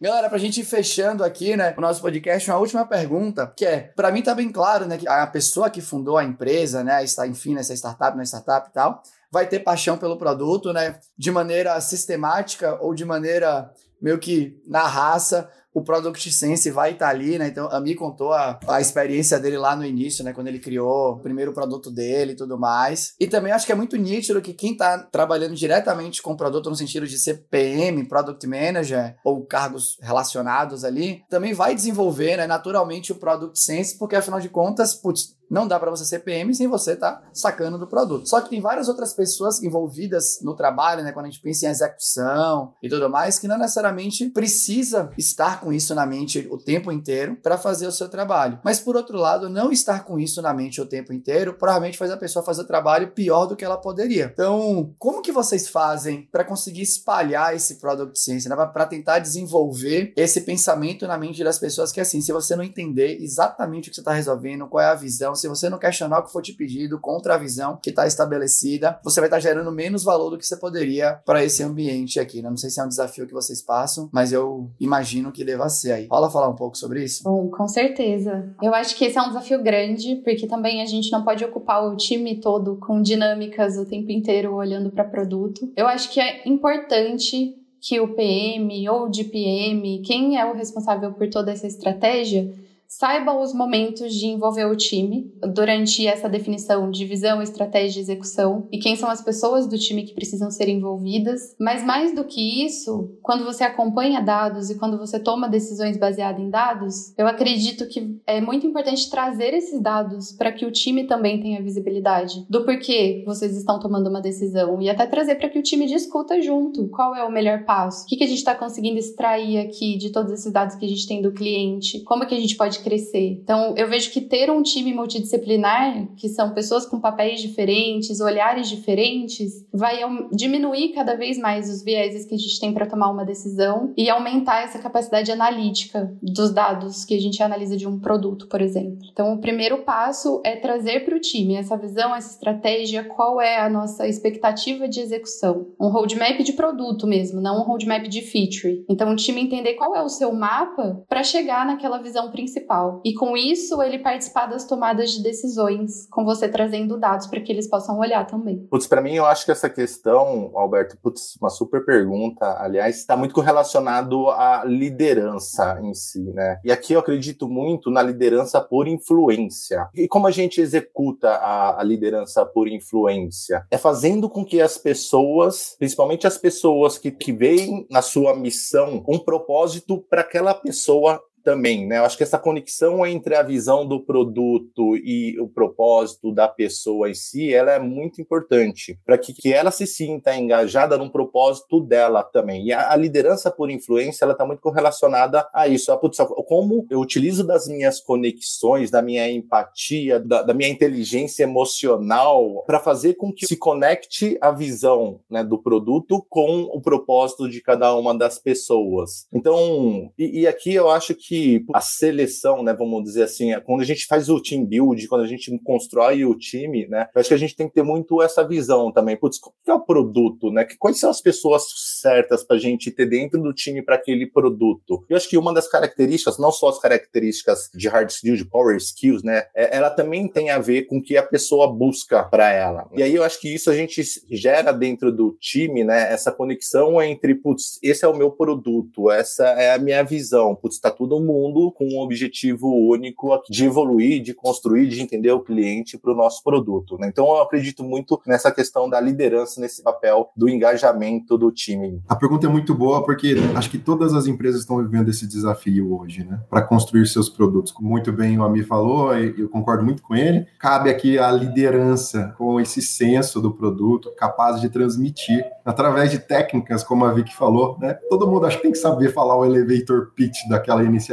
Galera, 0.00 0.28
pra 0.28 0.38
gente 0.38 0.60
ir 0.60 0.64
fechando 0.64 1.22
aqui, 1.22 1.56
né, 1.56 1.72
o 1.78 1.80
nosso 1.80 2.02
podcast, 2.02 2.50
uma 2.50 2.58
última 2.58 2.84
pergunta, 2.84 3.52
que 3.56 3.64
é, 3.64 3.92
para 3.94 4.10
mim 4.10 4.20
tá 4.20 4.34
bem 4.34 4.50
claro, 4.50 4.84
né, 4.84 4.98
que 4.98 5.06
a 5.06 5.24
pessoa 5.28 5.70
que 5.70 5.80
fundou 5.80 6.18
a 6.18 6.24
empresa, 6.24 6.82
né, 6.82 7.04
está, 7.04 7.24
enfim, 7.24 7.54
nessa 7.54 7.72
startup, 7.72 8.16
na 8.16 8.24
startup 8.24 8.68
e 8.68 8.72
tal, 8.72 9.00
vai 9.32 9.46
ter 9.46 9.60
paixão 9.60 9.96
pelo 9.96 10.18
produto, 10.18 10.74
né? 10.74 10.96
De 11.16 11.30
maneira 11.30 11.80
sistemática 11.80 12.76
ou 12.82 12.94
de 12.94 13.02
maneira 13.02 13.72
meio 14.02 14.18
que 14.18 14.60
na 14.66 14.86
raça, 14.86 15.48
o 15.74 15.82
Product 15.82 16.30
Sense 16.30 16.70
vai 16.70 16.92
estar 16.92 17.06
tá 17.06 17.10
ali, 17.10 17.38
né? 17.38 17.48
Então, 17.48 17.68
a 17.70 17.80
Mi 17.80 17.94
contou 17.94 18.32
a, 18.32 18.60
a 18.68 18.80
experiência 18.80 19.38
dele 19.38 19.56
lá 19.56 19.74
no 19.74 19.84
início, 19.84 20.22
né? 20.22 20.32
Quando 20.32 20.48
ele 20.48 20.58
criou 20.58 21.12
o 21.12 21.18
primeiro 21.20 21.52
produto 21.52 21.90
dele 21.90 22.32
e 22.32 22.36
tudo 22.36 22.58
mais. 22.58 23.14
E 23.18 23.26
também 23.26 23.52
acho 23.52 23.64
que 23.64 23.72
é 23.72 23.74
muito 23.74 23.96
nítido 23.96 24.42
que 24.42 24.52
quem 24.52 24.72
está 24.72 24.98
trabalhando 24.98 25.54
diretamente 25.54 26.20
com 26.20 26.32
o 26.32 26.36
produto 26.36 26.68
no 26.68 26.76
sentido 26.76 27.06
de 27.06 27.18
ser 27.18 27.46
PM, 27.50 28.06
Product 28.06 28.46
Manager 28.46 29.16
ou 29.24 29.46
cargos 29.46 29.98
relacionados 30.02 30.84
ali, 30.84 31.24
também 31.30 31.54
vai 31.54 31.74
desenvolver, 31.74 32.36
né, 32.36 32.46
naturalmente 32.46 33.12
o 33.12 33.16
Product 33.16 33.58
Sense, 33.58 33.98
porque 33.98 34.16
afinal 34.16 34.40
de 34.40 34.48
contas, 34.48 34.94
putz, 34.94 35.34
não 35.52 35.68
dá 35.68 35.78
para 35.78 35.90
você 35.90 36.04
ser 36.06 36.20
PM 36.20 36.54
sem 36.54 36.66
você 36.66 36.92
estar 36.92 37.12
tá 37.12 37.22
sacando 37.34 37.78
do 37.78 37.86
produto. 37.86 38.26
Só 38.26 38.40
que 38.40 38.48
tem 38.48 38.60
várias 38.60 38.88
outras 38.88 39.12
pessoas 39.12 39.62
envolvidas 39.62 40.38
no 40.40 40.56
trabalho, 40.56 41.04
né? 41.04 41.12
Quando 41.12 41.26
a 41.26 41.28
gente 41.28 41.42
pensa 41.42 41.66
em 41.66 41.68
execução 41.68 42.72
e 42.82 42.88
tudo 42.88 43.10
mais, 43.10 43.38
que 43.38 43.46
não 43.46 43.58
necessariamente 43.58 44.30
precisa 44.30 45.10
estar 45.18 45.60
com 45.60 45.70
isso 45.70 45.94
na 45.94 46.06
mente 46.06 46.48
o 46.50 46.56
tempo 46.56 46.90
inteiro 46.90 47.36
para 47.42 47.58
fazer 47.58 47.86
o 47.86 47.92
seu 47.92 48.08
trabalho. 48.08 48.58
Mas 48.64 48.80
por 48.80 48.96
outro 48.96 49.18
lado, 49.18 49.50
não 49.50 49.70
estar 49.70 50.04
com 50.04 50.18
isso 50.18 50.40
na 50.40 50.54
mente 50.54 50.80
o 50.80 50.86
tempo 50.86 51.12
inteiro 51.12 51.52
provavelmente 51.52 51.98
faz 51.98 52.10
a 52.10 52.16
pessoa 52.16 52.42
fazer 52.42 52.62
o 52.62 52.66
trabalho 52.66 53.12
pior 53.12 53.44
do 53.44 53.54
que 53.54 53.64
ela 53.64 53.76
poderia. 53.76 54.30
Então, 54.32 54.94
como 54.98 55.20
que 55.20 55.32
vocês 55.32 55.68
fazem 55.68 56.28
para 56.32 56.44
conseguir 56.44 56.80
espalhar 56.80 57.54
esse 57.54 57.74
product 57.74 58.18
sense, 58.18 58.48
né? 58.48 58.56
para 58.56 58.86
tentar 58.86 59.18
desenvolver 59.18 60.14
esse 60.16 60.40
pensamento 60.40 61.06
na 61.06 61.18
mente 61.18 61.44
das 61.44 61.58
pessoas 61.58 61.92
que 61.92 62.00
assim, 62.00 62.22
se 62.22 62.32
você 62.32 62.56
não 62.56 62.64
entender 62.64 63.18
exatamente 63.20 63.88
o 63.88 63.90
que 63.90 63.96
você 63.96 64.00
está 64.00 64.14
resolvendo, 64.14 64.66
qual 64.66 64.82
é 64.82 64.86
a 64.86 64.94
visão, 64.94 65.34
se 65.42 65.48
você 65.48 65.68
não 65.68 65.78
questionar 65.78 66.20
o 66.20 66.22
que 66.22 66.32
for 66.32 66.40
te 66.40 66.52
pedido 66.52 66.98
contra 67.00 67.34
a 67.34 67.38
visão 67.38 67.78
que 67.82 67.90
está 67.90 68.06
estabelecida, 68.06 68.98
você 69.02 69.20
vai 69.20 69.26
estar 69.26 69.36
tá 69.36 69.40
gerando 69.40 69.72
menos 69.72 70.04
valor 70.04 70.30
do 70.30 70.38
que 70.38 70.46
você 70.46 70.56
poderia 70.56 71.20
para 71.26 71.44
esse 71.44 71.62
ambiente 71.62 72.20
aqui. 72.20 72.40
Né? 72.40 72.48
Não 72.48 72.56
sei 72.56 72.70
se 72.70 72.80
é 72.80 72.84
um 72.84 72.88
desafio 72.88 73.26
que 73.26 73.32
vocês 73.32 73.60
passam, 73.60 74.08
mas 74.12 74.32
eu 74.32 74.70
imagino 74.78 75.32
que 75.32 75.44
deva 75.44 75.68
ser 75.68 75.92
aí. 75.92 76.06
Rola 76.10 76.30
falar 76.30 76.48
um 76.48 76.54
pouco 76.54 76.78
sobre 76.78 77.02
isso? 77.02 77.24
Bom, 77.24 77.48
com 77.48 77.66
certeza. 77.66 78.54
Eu 78.62 78.74
acho 78.74 78.96
que 78.96 79.04
esse 79.04 79.18
é 79.18 79.22
um 79.22 79.28
desafio 79.28 79.62
grande, 79.62 80.16
porque 80.24 80.46
também 80.46 80.80
a 80.80 80.86
gente 80.86 81.10
não 81.10 81.24
pode 81.24 81.44
ocupar 81.44 81.84
o 81.84 81.96
time 81.96 82.40
todo 82.40 82.76
com 82.76 83.02
dinâmicas 83.02 83.76
o 83.76 83.84
tempo 83.84 84.10
inteiro 84.12 84.54
olhando 84.54 84.90
para 84.90 85.04
produto. 85.04 85.72
Eu 85.76 85.86
acho 85.86 86.10
que 86.10 86.20
é 86.20 86.48
importante 86.48 87.56
que 87.80 87.98
o 88.00 88.14
PM 88.14 88.88
ou 88.88 89.06
o 89.06 89.08
DPM, 89.08 90.02
quem 90.02 90.38
é 90.38 90.46
o 90.46 90.54
responsável 90.54 91.12
por 91.12 91.28
toda 91.28 91.50
essa 91.50 91.66
estratégia, 91.66 92.48
Saiba 92.94 93.32
os 93.32 93.54
momentos 93.54 94.12
de 94.12 94.26
envolver 94.26 94.66
o 94.66 94.76
time 94.76 95.32
durante 95.54 96.06
essa 96.06 96.28
definição 96.28 96.90
de 96.90 97.06
visão, 97.06 97.40
estratégia 97.40 97.98
e 97.98 98.02
execução 98.02 98.68
e 98.70 98.78
quem 98.78 98.96
são 98.96 99.08
as 99.08 99.22
pessoas 99.22 99.66
do 99.66 99.78
time 99.78 100.02
que 100.02 100.12
precisam 100.12 100.50
ser 100.50 100.68
envolvidas. 100.68 101.56
Mas 101.58 101.82
mais 101.82 102.14
do 102.14 102.22
que 102.22 102.62
isso, 102.66 103.16
quando 103.22 103.46
você 103.46 103.64
acompanha 103.64 104.20
dados 104.20 104.68
e 104.68 104.74
quando 104.74 104.98
você 104.98 105.18
toma 105.18 105.48
decisões 105.48 105.96
baseadas 105.96 106.42
em 106.42 106.50
dados, 106.50 107.14
eu 107.16 107.26
acredito 107.26 107.88
que 107.88 108.20
é 108.26 108.42
muito 108.42 108.66
importante 108.66 109.08
trazer 109.08 109.54
esses 109.54 109.80
dados 109.80 110.30
para 110.30 110.52
que 110.52 110.66
o 110.66 110.70
time 110.70 111.04
também 111.04 111.40
tenha 111.40 111.62
visibilidade 111.62 112.44
do 112.50 112.62
porquê 112.62 113.24
vocês 113.24 113.56
estão 113.56 113.80
tomando 113.80 114.10
uma 114.10 114.20
decisão 114.20 114.82
e 114.82 114.90
até 114.90 115.06
trazer 115.06 115.36
para 115.36 115.48
que 115.48 115.58
o 115.58 115.62
time 115.62 115.86
discuta 115.86 116.42
junto 116.42 116.88
qual 116.88 117.16
é 117.16 117.24
o 117.24 117.32
melhor 117.32 117.64
passo, 117.64 118.04
o 118.04 118.06
que, 118.06 118.18
que 118.18 118.24
a 118.24 118.28
gente 118.28 118.36
está 118.36 118.54
conseguindo 118.54 118.98
extrair 118.98 119.56
aqui 119.60 119.96
de 119.96 120.10
todos 120.10 120.30
esses 120.30 120.52
dados 120.52 120.76
que 120.76 120.84
a 120.84 120.88
gente 120.88 121.08
tem 121.08 121.22
do 121.22 121.32
cliente, 121.32 122.02
como 122.04 122.26
que 122.26 122.34
a 122.34 122.40
gente 122.40 122.54
pode 122.54 122.81
crescer. 122.82 123.38
Então, 123.42 123.74
eu 123.76 123.88
vejo 123.88 124.10
que 124.10 124.20
ter 124.20 124.50
um 124.50 124.62
time 124.62 124.92
multidisciplinar, 124.92 126.08
que 126.16 126.28
são 126.28 126.52
pessoas 126.52 126.86
com 126.86 127.00
papéis 127.00 127.40
diferentes, 127.40 128.20
olhares 128.20 128.68
diferentes, 128.68 129.64
vai 129.72 130.00
diminuir 130.32 130.92
cada 130.92 131.14
vez 131.14 131.38
mais 131.38 131.70
os 131.70 131.82
vieses 131.82 132.26
que 132.26 132.34
a 132.34 132.38
gente 132.38 132.58
tem 132.60 132.72
para 132.72 132.86
tomar 132.86 133.10
uma 133.10 133.24
decisão 133.24 133.92
e 133.96 134.10
aumentar 134.10 134.62
essa 134.62 134.78
capacidade 134.78 135.30
analítica 135.30 136.12
dos 136.22 136.52
dados 136.52 137.04
que 137.04 137.14
a 137.14 137.20
gente 137.20 137.42
analisa 137.42 137.76
de 137.76 137.86
um 137.86 137.98
produto, 137.98 138.46
por 138.48 138.60
exemplo. 138.60 138.98
Então, 139.12 139.34
o 139.34 139.38
primeiro 139.38 139.78
passo 139.78 140.40
é 140.44 140.56
trazer 140.56 141.04
para 141.04 141.16
o 141.16 141.20
time 141.20 141.54
essa 141.54 141.76
visão, 141.76 142.14
essa 142.14 142.32
estratégia, 142.32 143.04
qual 143.04 143.40
é 143.40 143.58
a 143.58 143.68
nossa 143.68 144.06
expectativa 144.08 144.88
de 144.88 145.00
execução. 145.00 145.68
Um 145.80 145.88
roadmap 145.88 146.38
de 146.42 146.52
produto 146.52 147.06
mesmo, 147.06 147.40
não 147.40 147.60
um 147.60 147.64
roadmap 147.64 148.04
de 148.08 148.22
feature. 148.22 148.84
Então, 148.88 149.12
o 149.12 149.16
time 149.16 149.40
entender 149.40 149.74
qual 149.74 149.94
é 149.94 150.02
o 150.02 150.08
seu 150.08 150.32
mapa 150.32 151.04
para 151.08 151.22
chegar 151.22 151.66
naquela 151.66 151.98
visão 151.98 152.30
principal 152.30 152.71
E 153.04 153.14
com 153.14 153.36
isso, 153.36 153.82
ele 153.82 153.98
participar 153.98 154.46
das 154.46 154.64
tomadas 154.64 155.10
de 155.12 155.22
decisões, 155.22 156.06
com 156.10 156.24
você 156.24 156.48
trazendo 156.48 156.98
dados 156.98 157.26
para 157.26 157.40
que 157.40 157.52
eles 157.52 157.68
possam 157.68 157.98
olhar 157.98 158.26
também. 158.26 158.66
Putz, 158.70 158.86
para 158.86 159.00
mim, 159.00 159.14
eu 159.14 159.26
acho 159.26 159.44
que 159.44 159.50
essa 159.50 159.68
questão, 159.68 160.50
Alberto, 160.54 160.96
putz, 161.02 161.36
uma 161.40 161.50
super 161.50 161.84
pergunta, 161.84 162.56
aliás, 162.58 162.96
está 162.96 163.16
muito 163.16 163.34
correlacionado 163.34 164.28
à 164.30 164.64
liderança 164.64 165.80
em 165.82 165.94
si, 165.94 166.22
né? 166.32 166.58
E 166.64 166.72
aqui 166.72 166.92
eu 166.94 167.00
acredito 167.00 167.48
muito 167.48 167.90
na 167.90 168.02
liderança 168.02 168.60
por 168.60 168.88
influência. 168.88 169.88
E 169.94 170.08
como 170.08 170.26
a 170.26 170.30
gente 170.30 170.60
executa 170.60 171.28
a, 171.28 171.80
a 171.80 171.84
liderança 171.84 172.44
por 172.44 172.68
influência? 172.68 173.66
É 173.70 173.78
fazendo 173.78 174.28
com 174.28 174.44
que 174.44 174.60
as 174.60 174.78
pessoas, 174.78 175.76
principalmente 175.78 176.26
as 176.26 176.38
pessoas 176.38 176.98
que, 176.98 177.10
que 177.10 177.32
veem 177.32 177.86
na 177.90 178.02
sua 178.02 178.34
missão 178.34 179.04
um 179.08 179.18
propósito 179.18 179.98
para 180.08 180.22
aquela 180.22 180.54
pessoa 180.54 181.20
também, 181.42 181.86
né? 181.86 181.98
Eu 181.98 182.04
acho 182.04 182.16
que 182.16 182.22
essa 182.22 182.38
conexão 182.38 183.04
entre 183.06 183.34
a 183.34 183.42
visão 183.42 183.86
do 183.86 184.00
produto 184.00 184.96
e 184.96 185.38
o 185.40 185.48
propósito 185.48 186.32
da 186.32 186.48
pessoa 186.48 187.10
em 187.10 187.14
si, 187.14 187.52
ela 187.52 187.72
é 187.72 187.78
muito 187.78 188.20
importante 188.20 188.98
para 189.04 189.18
que, 189.18 189.32
que 189.32 189.52
ela 189.52 189.70
se 189.70 189.86
sinta 189.86 190.34
engajada 190.34 190.96
num 190.96 191.08
propósito 191.08 191.80
dela 191.80 192.22
também. 192.22 192.66
E 192.66 192.72
a, 192.72 192.92
a 192.92 192.96
liderança 192.96 193.50
por 193.50 193.70
influência, 193.70 194.24
ela 194.24 194.32
está 194.32 194.46
muito 194.46 194.60
correlacionada 194.60 195.46
a 195.52 195.68
isso. 195.68 195.92
A, 195.92 195.96
putz, 195.96 196.18
como 196.46 196.86
eu 196.90 197.00
utilizo 197.00 197.44
das 197.44 197.66
minhas 197.66 198.00
conexões, 198.00 198.90
da 198.90 199.02
minha 199.02 199.30
empatia, 199.30 200.20
da, 200.20 200.42
da 200.42 200.54
minha 200.54 200.70
inteligência 200.70 201.42
emocional 201.42 202.64
para 202.66 202.80
fazer 202.80 203.14
com 203.14 203.32
que 203.32 203.46
se 203.46 203.56
conecte 203.56 204.36
a 204.40 204.50
visão 204.50 205.20
né, 205.28 205.42
do 205.42 205.58
produto 205.58 206.24
com 206.28 206.62
o 206.64 206.80
propósito 206.80 207.48
de 207.48 207.60
cada 207.60 207.94
uma 207.94 208.16
das 208.16 208.38
pessoas. 208.38 209.26
Então, 209.32 210.10
e, 210.18 210.40
e 210.40 210.46
aqui 210.46 210.74
eu 210.74 210.90
acho 210.90 211.14
que 211.14 211.31
que 211.32 211.64
a 211.72 211.80
seleção, 211.80 212.62
né, 212.62 212.74
vamos 212.74 213.02
dizer 213.04 213.22
assim, 213.22 213.54
é 213.54 213.60
quando 213.60 213.80
a 213.80 213.86
gente 213.86 214.04
faz 214.04 214.28
o 214.28 214.38
team 214.38 214.66
build, 214.66 215.08
quando 215.08 215.22
a 215.22 215.26
gente 215.26 215.58
constrói 215.64 216.26
o 216.26 216.38
time, 216.38 216.86
né, 216.88 217.08
acho 217.14 217.28
que 217.28 217.34
a 217.34 217.38
gente 217.38 217.56
tem 217.56 217.66
que 217.66 217.72
ter 217.72 217.82
muito 217.82 218.20
essa 218.20 218.46
visão 218.46 218.92
também. 218.92 219.16
Putz, 219.16 219.38
qual 219.38 219.54
é 219.66 219.72
o 219.72 219.80
produto, 219.80 220.50
né? 220.50 220.66
Quais 220.78 221.00
são 221.00 221.08
as 221.08 221.22
pessoas 221.22 221.64
certas 222.02 222.44
para 222.44 222.56
a 222.56 222.58
gente 222.58 222.90
ter 222.90 223.06
dentro 223.06 223.40
do 223.40 223.54
time 223.54 223.80
para 223.80 223.94
aquele 223.94 224.26
produto? 224.26 225.06
Eu 225.08 225.16
acho 225.16 225.26
que 225.26 225.38
uma 225.38 225.54
das 225.54 225.66
características, 225.66 226.36
não 226.36 226.52
só 226.52 226.68
as 226.68 226.78
características 226.78 227.70
de 227.74 227.88
hard 227.88 228.10
skills, 228.10 228.38
de 228.38 228.44
power 228.44 228.76
skills, 228.76 229.22
né, 229.22 229.46
é, 229.56 229.74
ela 229.74 229.88
também 229.88 230.28
tem 230.28 230.50
a 230.50 230.58
ver 230.58 230.82
com 230.82 230.98
o 230.98 231.02
que 231.02 231.16
a 231.16 231.22
pessoa 231.22 231.72
busca 231.72 232.24
para 232.24 232.52
ela. 232.52 232.90
E 232.92 233.02
aí 233.02 233.14
eu 233.14 233.24
acho 233.24 233.40
que 233.40 233.48
isso 233.48 233.70
a 233.70 233.74
gente 233.74 234.02
gera 234.30 234.70
dentro 234.70 235.10
do 235.10 235.34
time, 235.40 235.82
né, 235.82 236.12
essa 236.12 236.30
conexão 236.30 237.02
entre, 237.02 237.34
putz, 237.34 237.78
esse 237.82 238.04
é 238.04 238.08
o 238.08 238.16
meu 238.16 238.30
produto, 238.30 239.10
essa 239.10 239.44
é 239.44 239.72
a 239.72 239.78
minha 239.78 240.02
visão, 240.02 240.54
putz, 240.54 240.74
está 240.74 240.90
todo 240.90 241.21
mundo 241.22 241.72
com 241.72 241.86
um 241.86 242.00
objetivo 242.00 242.68
único 242.68 243.40
de 243.48 243.64
evoluir, 243.64 244.22
de 244.22 244.34
construir, 244.34 244.88
de 244.88 245.00
entender 245.00 245.30
o 245.32 245.40
cliente 245.40 245.98
para 245.98 246.12
o 246.12 246.16
nosso 246.16 246.42
produto. 246.42 246.96
Né? 246.98 247.08
Então 247.08 247.26
eu 247.26 247.42
acredito 247.42 247.84
muito 247.84 248.20
nessa 248.26 248.50
questão 248.50 248.88
da 248.88 249.00
liderança, 249.00 249.60
nesse 249.60 249.82
papel 249.82 250.30
do 250.36 250.48
engajamento 250.48 251.36
do 251.38 251.50
time. 251.50 252.00
A 252.08 252.16
pergunta 252.16 252.46
é 252.46 252.50
muito 252.50 252.74
boa 252.74 253.04
porque 253.04 253.36
acho 253.54 253.70
que 253.70 253.78
todas 253.78 254.14
as 254.14 254.26
empresas 254.26 254.60
estão 254.60 254.78
vivendo 254.78 255.08
esse 255.08 255.26
desafio 255.26 255.98
hoje, 255.98 256.24
né? 256.24 256.40
Para 256.48 256.62
construir 256.62 257.06
seus 257.06 257.28
produtos. 257.28 257.74
Muito 257.80 258.12
bem 258.12 258.38
o 258.38 258.44
Ami 258.44 258.62
falou, 258.62 259.14
eu 259.14 259.48
concordo 259.48 259.84
muito 259.84 260.02
com 260.02 260.14
ele, 260.14 260.46
cabe 260.58 260.90
aqui 260.90 261.18
a 261.18 261.30
liderança 261.30 262.34
com 262.36 262.60
esse 262.60 262.82
senso 262.82 263.40
do 263.40 263.52
produto, 263.52 264.12
capaz 264.16 264.60
de 264.60 264.68
transmitir 264.68 265.44
através 265.64 266.10
de 266.10 266.18
técnicas, 266.18 266.82
como 266.82 267.04
a 267.04 267.12
Vicky 267.12 267.34
falou, 267.34 267.78
né? 267.78 267.94
Todo 268.08 268.26
mundo 268.26 268.46
acho 268.46 268.56
que 268.56 268.62
tem 268.62 268.72
que 268.72 268.78
saber 268.78 269.12
falar 269.12 269.36
o 269.36 269.44
elevator 269.44 270.12
pitch 270.14 270.48
daquela 270.48 270.82
iniciativa. 270.82 271.11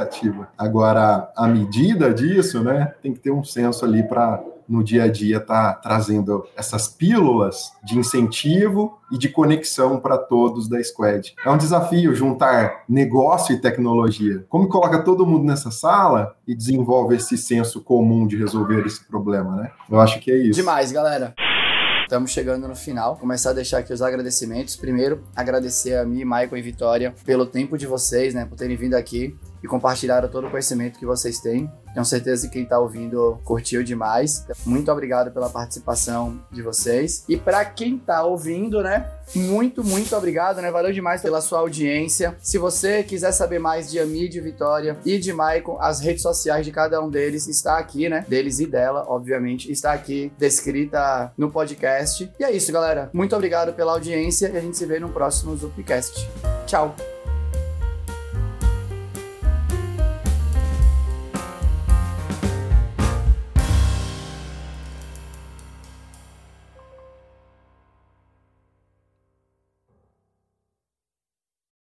Agora, 0.57 1.31
a 1.35 1.47
medida 1.47 2.13
disso, 2.13 2.63
né, 2.63 2.93
tem 3.01 3.13
que 3.13 3.19
ter 3.19 3.31
um 3.31 3.43
senso 3.43 3.85
ali 3.85 4.03
para 4.03 4.41
no 4.69 4.83
dia 4.83 5.05
a 5.05 5.07
dia 5.07 5.37
estar 5.37 5.73
tá 5.73 5.79
trazendo 5.81 6.45
essas 6.55 6.87
pílulas 6.87 7.73
de 7.83 7.97
incentivo 7.97 8.99
e 9.11 9.17
de 9.17 9.27
conexão 9.27 9.99
para 9.99 10.15
todos 10.15 10.69
da 10.69 10.81
Squad. 10.83 11.33
É 11.43 11.49
um 11.49 11.57
desafio 11.57 12.13
juntar 12.13 12.83
negócio 12.87 13.55
e 13.55 13.59
tecnologia. 13.59 14.45
Como 14.47 14.69
coloca 14.69 15.03
todo 15.03 15.25
mundo 15.25 15.45
nessa 15.45 15.71
sala 15.71 16.35
e 16.47 16.53
desenvolve 16.53 17.15
esse 17.15 17.35
senso 17.35 17.81
comum 17.81 18.27
de 18.27 18.37
resolver 18.37 18.85
esse 18.85 19.03
problema, 19.05 19.55
né? 19.55 19.71
Eu 19.89 19.99
acho 19.99 20.19
que 20.19 20.31
é 20.31 20.37
isso. 20.37 20.59
Demais, 20.59 20.91
galera. 20.91 21.33
Estamos 22.03 22.31
chegando 22.31 22.67
no 22.67 22.75
final. 22.75 23.17
Começar 23.17 23.51
a 23.51 23.53
deixar 23.53 23.79
aqui 23.79 23.93
os 23.93 24.01
agradecimentos. 24.01 24.75
Primeiro, 24.75 25.23
agradecer 25.35 25.95
a 25.95 26.05
mim, 26.05 26.23
Michael 26.23 26.57
e 26.57 26.61
Vitória 26.61 27.15
pelo 27.25 27.45
tempo 27.45 27.77
de 27.77 27.87
vocês, 27.87 28.33
né, 28.33 28.45
por 28.45 28.55
terem 28.55 28.75
vindo 28.75 28.95
aqui 28.95 29.35
e 29.63 29.67
compartilharam 29.67 30.29
todo 30.29 30.47
o 30.47 30.49
conhecimento 30.49 30.99
que 30.99 31.05
vocês 31.05 31.39
têm. 31.39 31.71
Tenho 31.93 32.05
certeza 32.05 32.47
que 32.47 32.53
quem 32.53 32.63
está 32.63 32.79
ouvindo 32.79 33.39
curtiu 33.43 33.83
demais. 33.83 34.45
Muito 34.65 34.91
obrigado 34.91 35.31
pela 35.31 35.49
participação 35.49 36.39
de 36.51 36.61
vocês. 36.61 37.25
E 37.27 37.35
para 37.35 37.65
quem 37.65 37.95
está 37.95 38.23
ouvindo, 38.23 38.81
né? 38.81 39.09
Muito, 39.35 39.83
muito 39.83 40.15
obrigado, 40.15 40.61
né? 40.61 40.71
Valeu 40.71 40.91
demais 40.91 41.21
pela 41.21 41.41
sua 41.41 41.59
audiência. 41.59 42.35
Se 42.39 42.57
você 42.57 43.03
quiser 43.03 43.31
saber 43.31 43.59
mais 43.59 43.89
de 43.89 43.99
Ami, 43.99 44.27
de 44.27 44.39
Vitória 44.39 44.97
e 45.05 45.17
de 45.17 45.33
Maicon, 45.33 45.77
as 45.79 45.99
redes 45.99 46.21
sociais 46.21 46.65
de 46.65 46.71
cada 46.71 47.01
um 47.03 47.09
deles 47.09 47.47
está 47.47 47.77
aqui, 47.77 48.09
né? 48.09 48.25
Deles 48.27 48.59
e 48.59 48.65
dela, 48.65 49.05
obviamente, 49.07 49.71
está 49.71 49.93
aqui 49.93 50.31
descrita 50.37 51.31
no 51.37 51.51
podcast. 51.51 52.31
E 52.39 52.43
é 52.43 52.51
isso, 52.51 52.71
galera. 52.71 53.09
Muito 53.13 53.35
obrigado 53.35 53.73
pela 53.73 53.93
audiência 53.93 54.49
e 54.49 54.57
a 54.57 54.61
gente 54.61 54.77
se 54.77 54.85
vê 54.85 54.99
no 54.99 55.09
próximo 55.09 55.55
Zupcast. 55.55 56.29
Tchau! 56.65 57.18